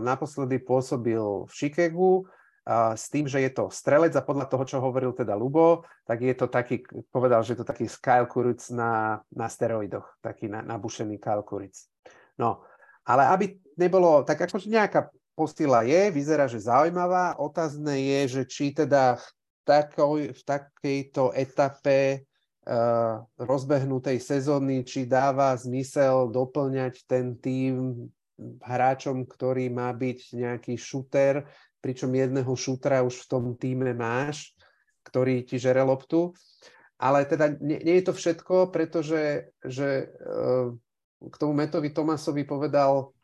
[0.03, 2.27] naposledy pôsobil v Chicagu,
[2.71, 6.35] s tým, že je to strelec a podľa toho, čo hovoril teda Lubo, tak je
[6.37, 11.19] to taký, povedal, že je to taký Kyle Kuric na, na steroidoch, taký na, nabušený
[11.19, 11.75] Kyle Kuric.
[12.39, 12.63] No,
[13.03, 15.11] ale aby nebolo, tak akože nejaká
[15.41, 17.41] postila je, vyzerá, že zaujímavá.
[17.41, 19.25] Otázne je, že či teda v,
[19.65, 22.29] takoj, v takejto etape
[22.69, 28.05] uh, rozbehnutej sezóny, či dáva zmysel doplňať ten tým
[28.61, 31.49] hráčom, ktorý má byť nejaký šuter,
[31.81, 34.53] pričom jedného šutra už v tom týme máš,
[35.09, 36.37] ktorý ti žere loptu.
[37.01, 40.69] Ale teda nie, nie je to všetko, pretože že, uh,
[41.25, 43.17] k tomu Metovi Tomasovi povedal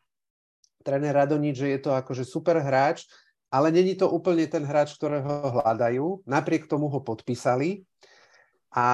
[0.87, 3.03] tréner Radonič, že je to akože super hráč,
[3.51, 6.23] ale není to úplne ten hráč, ktorého hľadajú.
[6.23, 7.83] Napriek tomu ho podpísali
[8.71, 8.87] a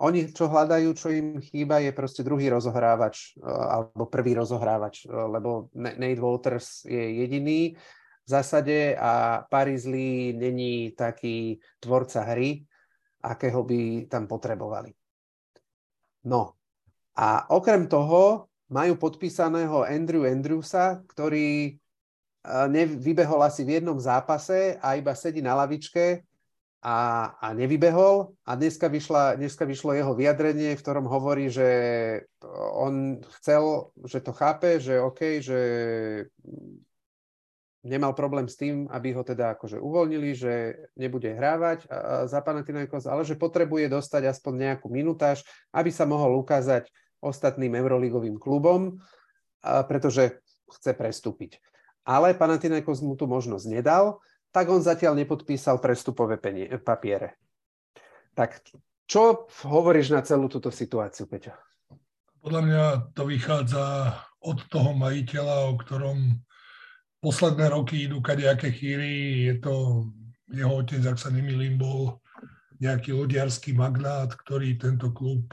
[0.00, 5.12] oni, čo hľadajú, čo im chýba, je proste druhý rozohrávač e, alebo prvý rozohrávač, e,
[5.12, 7.76] lebo Nate Walters je jediný
[8.24, 12.64] v zásade a Paris Lee není taký tvorca hry,
[13.20, 14.96] akého by tam potrebovali.
[16.24, 16.56] No
[17.16, 21.76] a okrem toho majú podpísaného Andrew Andrewsa, ktorý
[23.02, 26.24] vybehol asi v jednom zápase a iba sedí na lavičke
[26.80, 28.32] a, a nevybehol.
[28.48, 31.68] A dneska, vyšla, dneska vyšlo jeho vyjadrenie, v ktorom hovorí, že
[32.56, 35.60] on chcel, že to chápe, že OK, že
[37.84, 40.52] nemal problém s tým, aby ho teda akože uvoľnili, že
[40.96, 41.84] nebude hrávať
[42.24, 45.44] za Panathinaikos, ale že potrebuje dostať aspoň nejakú minutáž,
[45.76, 46.88] aby sa mohol ukázať
[47.20, 49.00] ostatným euroligovým klubom,
[49.62, 50.40] pretože
[50.72, 51.60] chce prestúpiť.
[52.08, 56.40] Ale Panathinaikos mu tu možnosť nedal, tak on zatiaľ nepodpísal prestupové
[56.80, 57.38] papiere.
[58.34, 58.64] Tak
[59.04, 61.54] čo hovoríš na celú túto situáciu, Peťo?
[62.40, 66.18] Podľa mňa to vychádza od toho majiteľa, o ktorom
[67.20, 69.44] posledné roky idú kadejaké chýry.
[69.52, 70.08] Je to
[70.48, 72.24] jeho otec, ak sa nemýlim, bol
[72.80, 75.52] nejaký lodiarský magnát, ktorý tento klub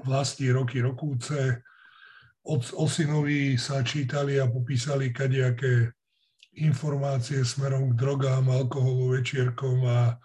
[0.00, 1.60] vlastní roky rokúce.
[2.42, 5.94] Od, o synovi sa čítali a popísali kadejaké
[6.58, 10.18] informácie smerom k drogám, alkoholu, večierkom a,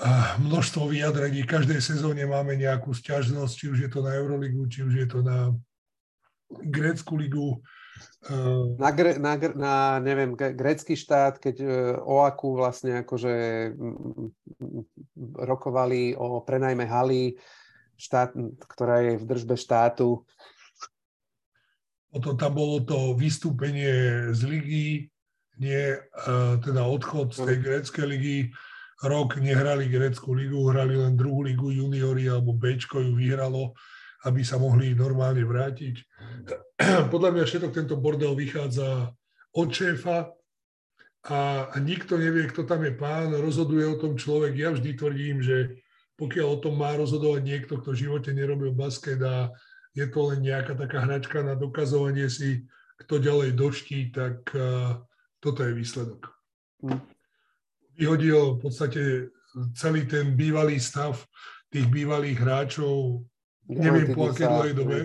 [0.00, 0.10] a
[0.42, 1.44] množstvo vyjadrení.
[1.44, 5.06] V každej sezóne máme nejakú sťažnosť, či už je to na Euroligu, či už je
[5.06, 5.54] to na
[6.72, 7.62] grécku ligu.
[8.78, 11.70] Na, na, na, neviem, grécky štát, keď uh,
[12.02, 13.34] OAKU vlastne akože
[15.36, 17.36] rokovali o prenajme haly,
[17.96, 18.34] štát,
[18.66, 20.24] ktorá je v držbe štátu.
[22.12, 24.88] Potom tam bolo to vystúpenie z ligy,
[25.56, 28.38] nie uh, teda odchod z tej gréckej ligy.
[29.02, 33.74] Rok nehrali grécku ligu, hrali len druhú ligu juniori alebo Bčko ju vyhralo
[34.22, 35.94] aby sa mohli normálne vrátiť.
[37.12, 39.10] Podľa mňa všetok tento bordel vychádza
[39.58, 40.30] od šéfa
[41.22, 41.38] a
[41.78, 44.58] nikto nevie, kto tam je pán, rozhoduje o tom človek.
[44.58, 45.78] Ja vždy tvrdím, že
[46.16, 49.50] pokiaľ o tom má rozhodovať niekto, kto v živote nerobil basket a
[49.92, 52.64] je to len nejaká taká hračka na dokazovanie si,
[53.04, 54.96] kto ďalej doští, tak uh,
[55.42, 56.32] toto je výsledok.
[56.80, 57.00] Hm.
[57.98, 59.02] Vyhodil v podstate
[59.76, 61.20] celý ten bývalý stav
[61.68, 63.24] tých bývalých hráčov
[63.68, 64.98] neviem po akej dlhej dobe,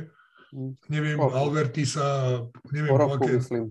[0.51, 0.71] hm.
[0.89, 2.07] neviem, po, Albertisa,
[2.73, 3.35] neviem po, roku, po akej...
[3.39, 3.65] Myslím.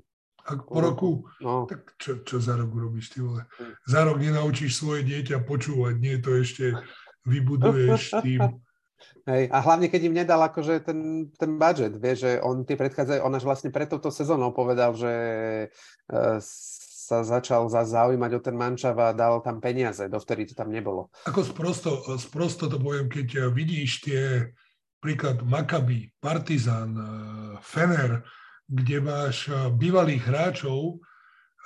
[0.47, 1.11] Po roku?
[1.43, 1.67] No.
[1.67, 3.43] Tak čo, čo za rok urobíš, ty vole?
[3.59, 3.73] Hm.
[3.83, 6.77] Za rok nenaučíš svoje dieťa počúvať, nie to ešte
[7.27, 8.63] vybuduješ tým.
[9.27, 13.21] Hej, a hlavne, keď im nedal akože ten, ten budget, vie, že on tie predchádzajú,
[13.21, 15.15] on až vlastne pre touto sezónou povedal, že
[16.09, 16.39] uh,
[17.07, 21.15] sa začal za zaujímať o ten mančav a dal tam peniaze, dovtedy to tam nebolo.
[21.27, 24.23] Ako sprosto, sprosto to poviem, keď vidíš tie
[24.99, 27.07] príklad Maccabi, Partizan, eh,
[27.63, 28.27] Fener,
[28.67, 29.47] kde máš
[29.79, 30.99] bývalých hráčov,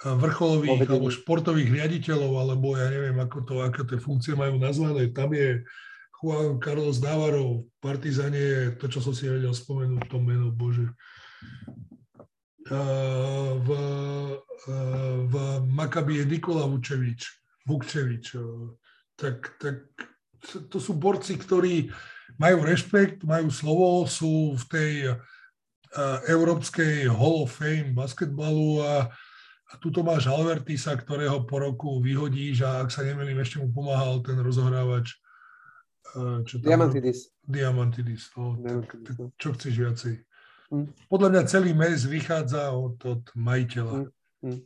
[0.01, 5.13] vrcholových alebo športových riaditeľov, alebo ja neviem, ako to, aké tie funkcie majú nazvané.
[5.13, 5.61] Tam je
[6.21, 10.89] Juan Carlos Navarro, v Partizane je to, čo som si nevedel spomenúť, to meno, bože.
[13.61, 13.69] V,
[15.27, 15.35] v
[15.69, 17.25] Makabi je Nikola Vučevič,
[17.65, 18.37] Vukčevič.
[19.17, 19.85] Tak, tak
[20.69, 21.93] to sú borci, ktorí
[22.41, 25.17] majú rešpekt, majú slovo, sú v tej uh,
[26.25, 29.13] európskej Hall of Fame basketbalu a,
[29.71, 34.19] a tuto máš Alvertisa, ktorého po roku vyhodíš a ak sa nemýlim, ešte mu pomáhal
[34.27, 35.15] ten rozohrávač.
[36.11, 37.31] Uh, čo tam Diamantidis.
[37.47, 40.15] Diamantidis, no, tak, tak, čo chceš viacej?
[40.75, 40.87] Hm.
[41.07, 43.95] Podľa mňa celý mes vychádza od, od majiteľa.
[43.95, 44.09] Hm,
[44.43, 44.61] hm,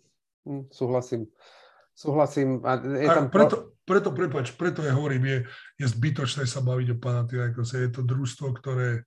[0.48, 1.28] hm, súhlasím.
[1.92, 2.64] Súhlasím.
[2.64, 3.28] A je tam...
[3.28, 5.38] a preto, preto, prepač, preto ja hovorím, je,
[5.84, 7.84] je zbytočné sa baviť o Panathinaikose.
[7.84, 9.04] Je to družstvo, ktoré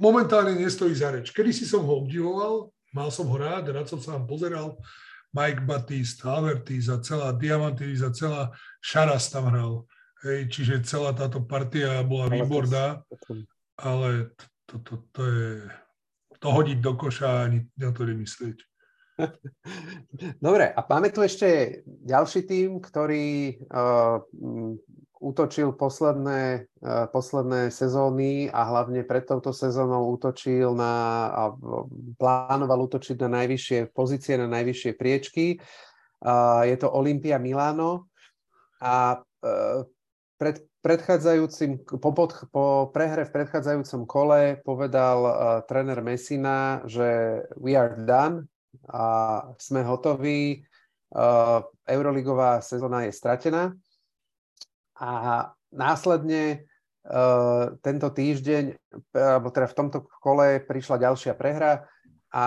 [0.00, 1.28] momentálne nestojí za reč.
[1.28, 4.78] Kedy si som ho obdivoval, mal som ho rád, rád som sa vám pozeral.
[5.32, 8.48] Mike Batiste, Alvertis a celá Diamantis a celá
[8.80, 9.84] Šaras tam hral.
[10.24, 13.04] Hej, čiže celá táto partia bola výborná,
[13.78, 14.34] ale
[14.66, 15.50] to, to, to je
[16.38, 18.58] to hodiť do koša ani na to nemyslieť.
[20.46, 24.22] Dobre, a máme tu ešte ďalší tým, ktorý uh,
[25.18, 30.94] útočil posledné, uh, posledné sezóny a hlavne pred touto sezónou útočil na,
[31.30, 31.42] a
[32.16, 35.58] plánoval útočiť na najvyššie pozície, na najvyššie priečky.
[36.22, 38.10] Uh, je to Olympia Milano
[38.82, 39.86] a uh,
[40.38, 45.34] pred predchádzajúcim, po, pod, po prehre v predchádzajúcom kole povedal uh,
[45.66, 48.46] tréner Messina, že we are done,
[48.86, 50.62] a sme hotoví.
[51.88, 53.72] Euroligová sezóna je stratená
[54.98, 55.10] a
[55.70, 56.66] následne
[57.80, 58.76] tento týždeň,
[59.16, 61.88] alebo teda v tomto kole prišla ďalšia prehra
[62.28, 62.46] a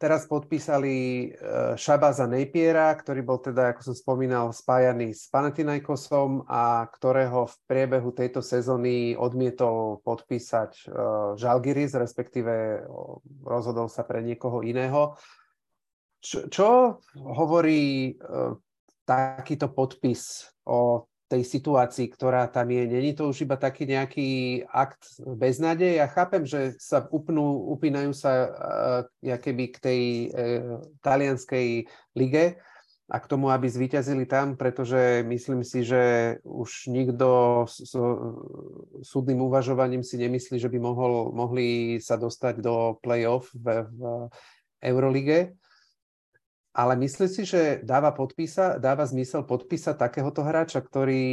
[0.00, 1.28] teraz podpísali
[1.76, 8.08] Šabaza Napiera, ktorý bol teda, ako som spomínal, spájaný s Panathinaikosom a ktorého v priebehu
[8.16, 10.88] tejto sezóny odmietol podpísať
[11.36, 12.88] Žalgiris, respektíve
[13.44, 15.20] rozhodol sa pre niekoho iného.
[16.24, 16.68] Čo, čo
[17.14, 18.56] hovorí uh,
[19.04, 22.88] takýto podpis o tej situácii, ktorá tam je?
[22.88, 24.28] Není to už iba taký nejaký
[24.64, 26.00] akt beznádej?
[26.00, 30.02] Ja chápem, že sa upnú, upínajú sa uh, keby k tej
[30.32, 31.84] uh, talianskej
[32.16, 32.56] lige
[33.08, 37.94] a k tomu, aby zvíťazili tam, pretože myslím si, že už nikto s, s
[39.04, 44.00] súdnym uvažovaním si nemyslí, že by mohol, mohli sa dostať do play-off v, v
[44.84, 45.56] Eurolige
[46.78, 51.26] ale myslíš si, že dáva, podpísa, dáva zmysel podpísať takéhoto hráča, ktorý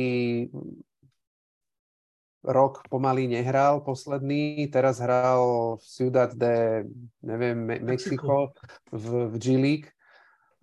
[2.41, 6.89] rok pomaly nehral posledný, teraz hral v Ciudad de,
[7.21, 8.57] neviem, Me- Mexiko
[8.89, 9.89] v, v G League.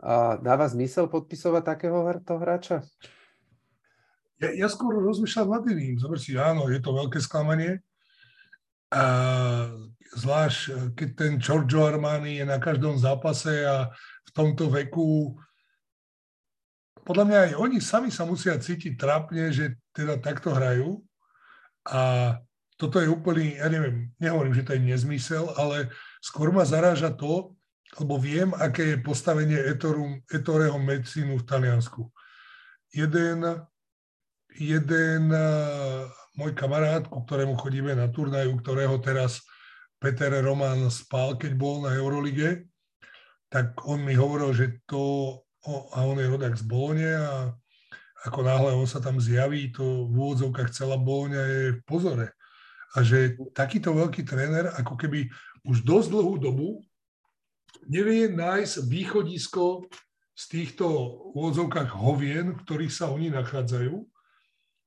[0.03, 2.83] A dáva zmysel podpisovať takého hráča?
[4.43, 6.03] Ja, ja skôr rozmýšľam nad iným.
[6.03, 7.78] Zober si, áno, je to veľké sklamanie.
[8.91, 9.05] A
[10.18, 13.95] zvlášť, keď ten Giorgio Armani je na každom zápase a
[14.33, 15.37] tomto veku,
[17.03, 21.03] podľa mňa aj oni sami sa musia cítiť trápne, že teda takto hrajú.
[21.91, 22.35] A
[22.78, 25.91] toto je úplný, ja neviem, nehovorím, že to je nezmysel, ale
[26.22, 27.55] skôr ma zaráža to,
[27.99, 32.09] lebo viem, aké je postavenie Etorum, Etoreho medicínu v Taliansku.
[32.95, 33.45] Jeden,
[34.57, 36.07] jeden uh,
[36.39, 39.45] môj kamarát, ku ktorému chodíme na turnaju, ktorého teraz
[40.01, 42.72] Peter Roman spal, keď bol na Eurolige,
[43.53, 45.36] tak on mi hovoril, že to,
[45.68, 47.53] a on je rodak z Bolone a
[48.24, 52.28] ako náhle on sa tam zjaví, to v úvodzovkách celá Bologna je v pozore
[52.92, 55.28] a že takýto veľký tréner ako keby
[55.64, 56.68] už dosť dlhú dobu
[57.88, 59.88] nevie nájsť východisko
[60.32, 60.86] z týchto
[61.36, 63.96] úvodzovkách hovien, v ktorých sa oni nachádzajú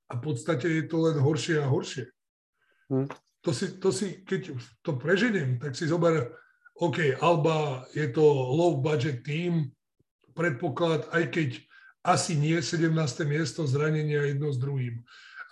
[0.10, 2.06] a v podstate je to len horšie a horšie.
[2.90, 3.10] Hmm.
[3.42, 6.34] To, si, to si, keď to preženiem, tak si zober,
[6.76, 9.72] OK, Alba je to low budget team,
[10.36, 11.50] predpoklad, aj keď
[12.04, 12.92] asi nie 17.
[13.24, 15.00] miesto zranenia jedno s druhým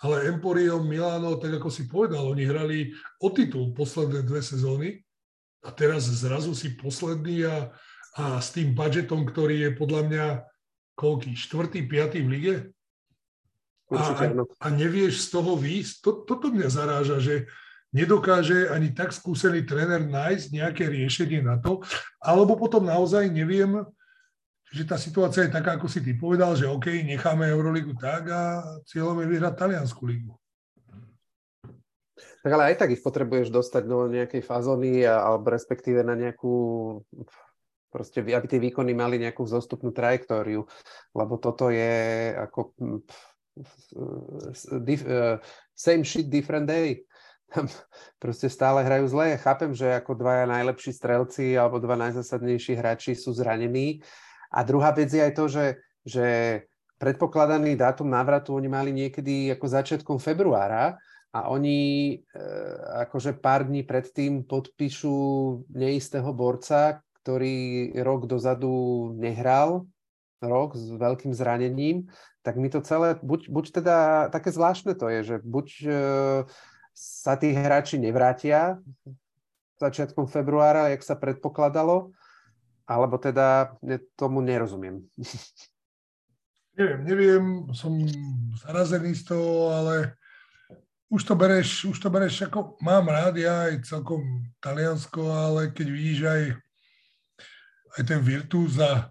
[0.04, 2.92] ale Emporium Milano, tak ako si povedal, oni hrali
[3.24, 5.00] o titul posledné dve sezóny
[5.64, 7.72] a teraz zrazu si posledný a,
[8.20, 10.26] a s tým budžetom, ktorý je podľa mňa
[10.92, 12.54] koľký, štvrtý, piatý v lige?
[13.88, 14.28] A,
[14.60, 15.94] a nevieš z toho výjsť?
[16.04, 17.48] To, toto mňa zaráža, že
[17.94, 21.78] nedokáže ani tak skúsený tréner nájsť nejaké riešenie na to,
[22.18, 23.86] alebo potom naozaj neviem,
[24.74, 28.66] že tá situácia je taká, ako si ty povedal, že OK, necháme Euroligu tak a
[28.90, 30.34] cieľom je vyhrať Taliansku ligu.
[32.42, 36.52] Tak ale aj tak ich potrebuješ dostať do nejakej fazóny alebo respektíve na nejakú
[37.88, 40.66] proste, aby tie výkony mali nejakú zostupnú trajektóriu,
[41.14, 42.74] lebo toto je ako
[44.82, 45.38] dif, uh,
[45.70, 47.06] same shit, different day.
[48.22, 49.38] Proste stále hrajú zle.
[49.38, 54.02] Chápem, že ako dvaja najlepší strelci alebo dva najzásadnejší hráči sú zranení,
[54.54, 55.66] a druhá vec je aj to, že,
[56.06, 56.26] že
[57.02, 60.94] predpokladaný dátum návratu oni mali niekedy ako začiatkom februára
[61.34, 61.78] a oni
[62.14, 62.16] e,
[63.02, 65.16] akože pár dní predtým podpíšu
[65.74, 69.90] neistého borca, ktorý rok dozadu nehral,
[70.38, 72.06] rok s veľkým zranením,
[72.46, 73.96] tak mi to celé, buď, buď teda
[74.30, 75.98] také zvláštne to je, že buď e,
[76.94, 78.78] sa tí hráči nevrátia
[79.82, 82.14] začiatkom februára, jak sa predpokladalo,
[82.86, 83.74] alebo teda
[84.14, 85.02] tomu nerozumiem.
[86.74, 87.94] Neviem, neviem, som
[88.58, 90.18] zarazený z toho, ale
[91.06, 95.86] už to bereš, už to bereš ako, mám rád ja aj celkom Taliansko, ale keď
[95.86, 96.42] vidíš aj,
[97.94, 99.06] aj ten Virtus a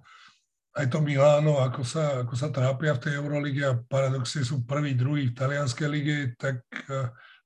[0.76, 4.92] aj to Miláno, ako sa, ako sa trápia v tej Eurolige a paradoxne sú prvý,
[5.00, 6.68] druhý v talianskej lige, tak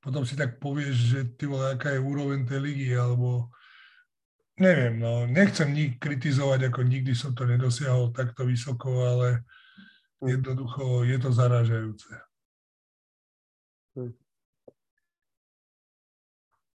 [0.08, 3.52] potom si tak povieš, že ty vole, aká je úroveň tej ligy, alebo
[4.56, 9.44] neviem, no, nechcem nik kritizovať, ako nikdy som to nedosiahol takto vysoko, ale
[10.24, 10.40] hm.
[10.40, 12.08] jednoducho je to zaražajúce.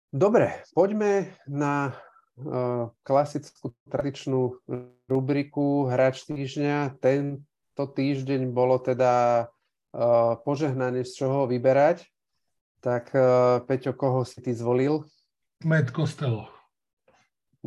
[0.10, 4.58] Dobre, poďme na uh, klasickú tradičnú
[5.06, 6.98] rubriku Hráč týždňa.
[6.98, 9.46] Tento týždeň bolo teda
[9.94, 12.10] uh, požehnanie, z čoho vyberať.
[12.80, 15.04] Tak uh, Peťo, koho si ty zvolil?
[15.68, 16.48] Med Costello.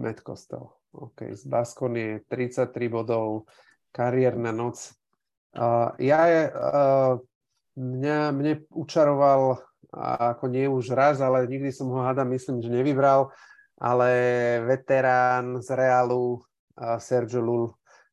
[0.00, 0.80] Matt Costello.
[0.92, 3.48] OK, z Baskonie 33 bodov,
[3.92, 4.92] kariérna noc.
[5.52, 7.12] Uh, ja je, uh,
[7.76, 9.60] mňa, mne učaroval
[9.92, 13.28] ako nie už raz, ale nikdy som ho hada, myslím, že nevybral,
[13.76, 14.08] ale
[14.64, 17.64] veterán z Realu uh, Sergio Lul.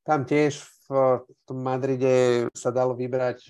[0.04, 0.60] Tam tiež
[0.92, 3.48] v tom Madride sa dalo vybrať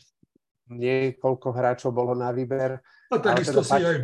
[0.69, 2.77] niekoľko hráčov bolo na výber.
[3.09, 3.97] A takisto teda si aj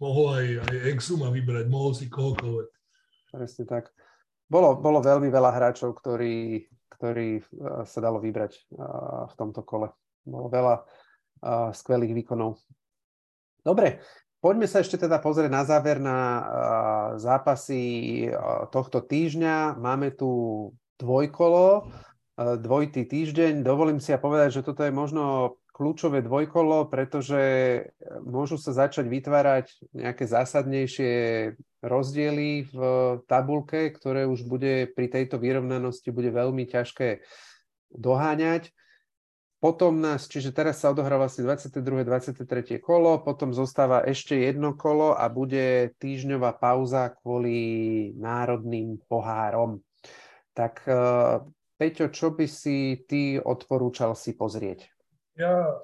[0.00, 2.68] mohol aj, aj Exuma vybrať, mohol si kohokoľvek.
[3.28, 3.92] Presne tak.
[4.48, 9.92] Bolo, bolo veľmi veľa hráčov, ktorí, ktorí uh, sa dalo vybrať uh, v tomto kole.
[10.24, 12.56] Bolo veľa uh, skvelých výkonov.
[13.60, 14.00] Dobre,
[14.40, 16.18] poďme sa ešte teda pozrieť na záver na
[17.20, 18.24] zápasy
[18.72, 19.76] tohto týždňa.
[19.76, 21.90] Máme tu dvojkolo,
[22.56, 23.60] dvojitý týždeň.
[23.60, 27.38] Dovolím si ja povedať, že toto je možno kľúčové dvojkolo, pretože
[28.26, 31.12] môžu sa začať vytvárať nejaké zásadnejšie
[31.86, 32.78] rozdiely v
[33.30, 37.22] tabulke, ktoré už bude pri tejto vyrovnanosti bude veľmi ťažké
[37.94, 38.74] doháňať.
[39.62, 41.82] Potom nás, čiže teraz sa odohráva asi 22.
[41.82, 42.78] 23.
[42.82, 49.82] kolo, potom zostáva ešte jedno kolo a bude týždňová pauza kvôli národným pohárom.
[50.54, 50.82] Tak
[51.78, 54.97] Peťo, čo by si ty odporúčal si pozrieť?
[55.38, 55.78] Ja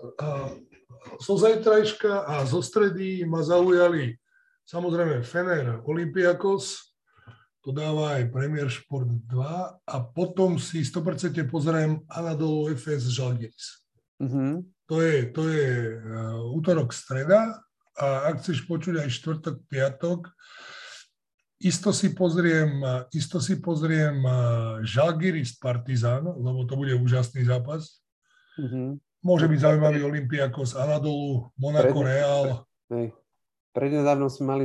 [1.22, 4.18] zo zajtrajška a zo stredy ma zaujali
[4.66, 6.94] samozrejme Fener Olympiakos,
[7.64, 13.88] to dáva aj Premier Sport 2 a potom si 100% pozriem Anadolu FS Žalgiris.
[14.20, 14.52] Mm-hmm.
[14.84, 17.56] To je, to je uh, útorok, streda
[17.96, 20.28] a ak chceš počuť aj štvrtok, piatok,
[21.64, 22.82] isto si pozriem,
[23.16, 24.20] isto si pozriem
[24.84, 28.04] Žalgiris Partizan, lebo to bude úžasný zápas.
[28.60, 29.00] Mm-hmm.
[29.24, 32.12] Môže byť zaujímavý Olympiakos Anadolu, Monaco Pred...
[32.12, 32.68] Real.
[32.92, 33.16] Hej.
[33.72, 34.64] Prednedávno sme mali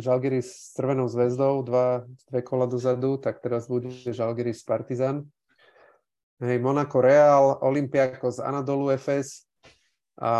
[0.00, 5.28] Žalgiris s Crvenou zväzdou, dva, dve kola dozadu, tak teraz bude Žalgiris Partizan.
[6.40, 9.44] Hej, Monaco Real, Olympiakos Anadolu FS.
[10.18, 10.32] A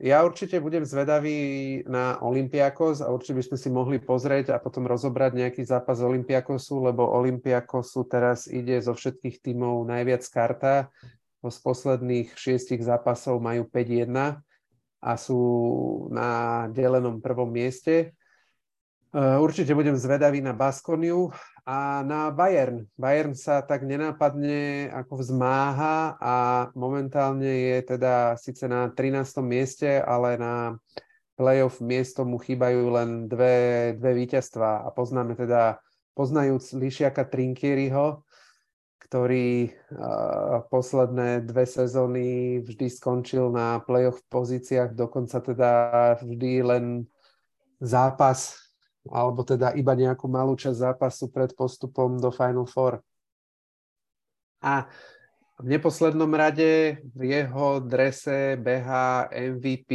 [0.00, 4.88] ja určite budem zvedavý na Olympiakos a určite by sme si mohli pozrieť a potom
[4.88, 10.88] rozobrať nejaký zápas Olympiakosu, lebo Olympiakosu teraz ide zo všetkých tímov najviac karta.
[11.44, 14.40] Z posledných šiestich zápasov majú 5-1
[15.00, 15.40] a sú
[16.10, 18.16] na delenom prvom mieste.
[19.14, 21.30] E, určite budem zvedavý na Baskoniu
[21.62, 22.90] a na Bayern.
[22.98, 26.34] Bayern sa tak nenápadne ako vzmáha a
[26.74, 29.38] momentálne je teda síce na 13.
[29.46, 30.74] mieste, ale na
[31.38, 35.78] playoff miesto mu chýbajú len dve, dve víťazstva a poznáme teda,
[36.16, 38.25] poznajúc Lišiaka Trinkieriho,
[38.96, 45.70] ktorý uh, posledné dve sezóny vždy skončil na playoff pozíciách, dokonca teda
[46.20, 46.84] vždy len
[47.78, 48.66] zápas
[49.06, 52.98] alebo teda iba nejakú malú časť zápasu pred postupom do Final Four.
[54.58, 54.90] A
[55.62, 59.92] v neposlednom rade v jeho drese beha MVP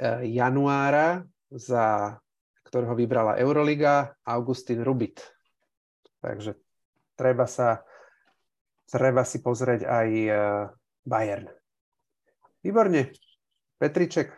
[0.00, 2.16] uh, januára, za
[2.64, 5.24] ktorého vybrala Euroliga, Augustin Rubit.
[6.20, 6.56] Takže
[7.16, 7.80] treba sa
[8.88, 10.30] treba si pozrieť aj e,
[11.04, 11.52] Bayern.
[12.64, 13.12] Výborne.
[13.78, 14.34] Petriček,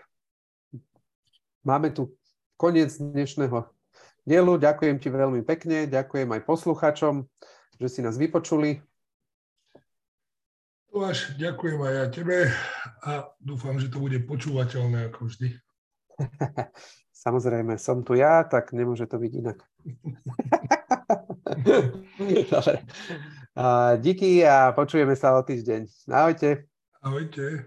[1.65, 2.13] máme tu
[2.61, 3.73] koniec dnešného
[4.29, 4.53] dielu.
[4.61, 7.25] Ďakujem ti veľmi pekne, ďakujem aj posluchačom,
[7.81, 8.85] že si nás vypočuli.
[10.91, 12.39] Tomáš, ďakujem aj ja tebe
[13.07, 15.55] a dúfam, že to bude počúvateľné ako vždy.
[17.25, 19.59] Samozrejme, som tu ja, tak nemôže to byť inak.
[22.51, 22.77] Dobre.
[24.01, 26.09] Díky a počujeme sa o týždeň.
[26.09, 26.65] Ahojte.
[27.03, 27.67] Ahojte.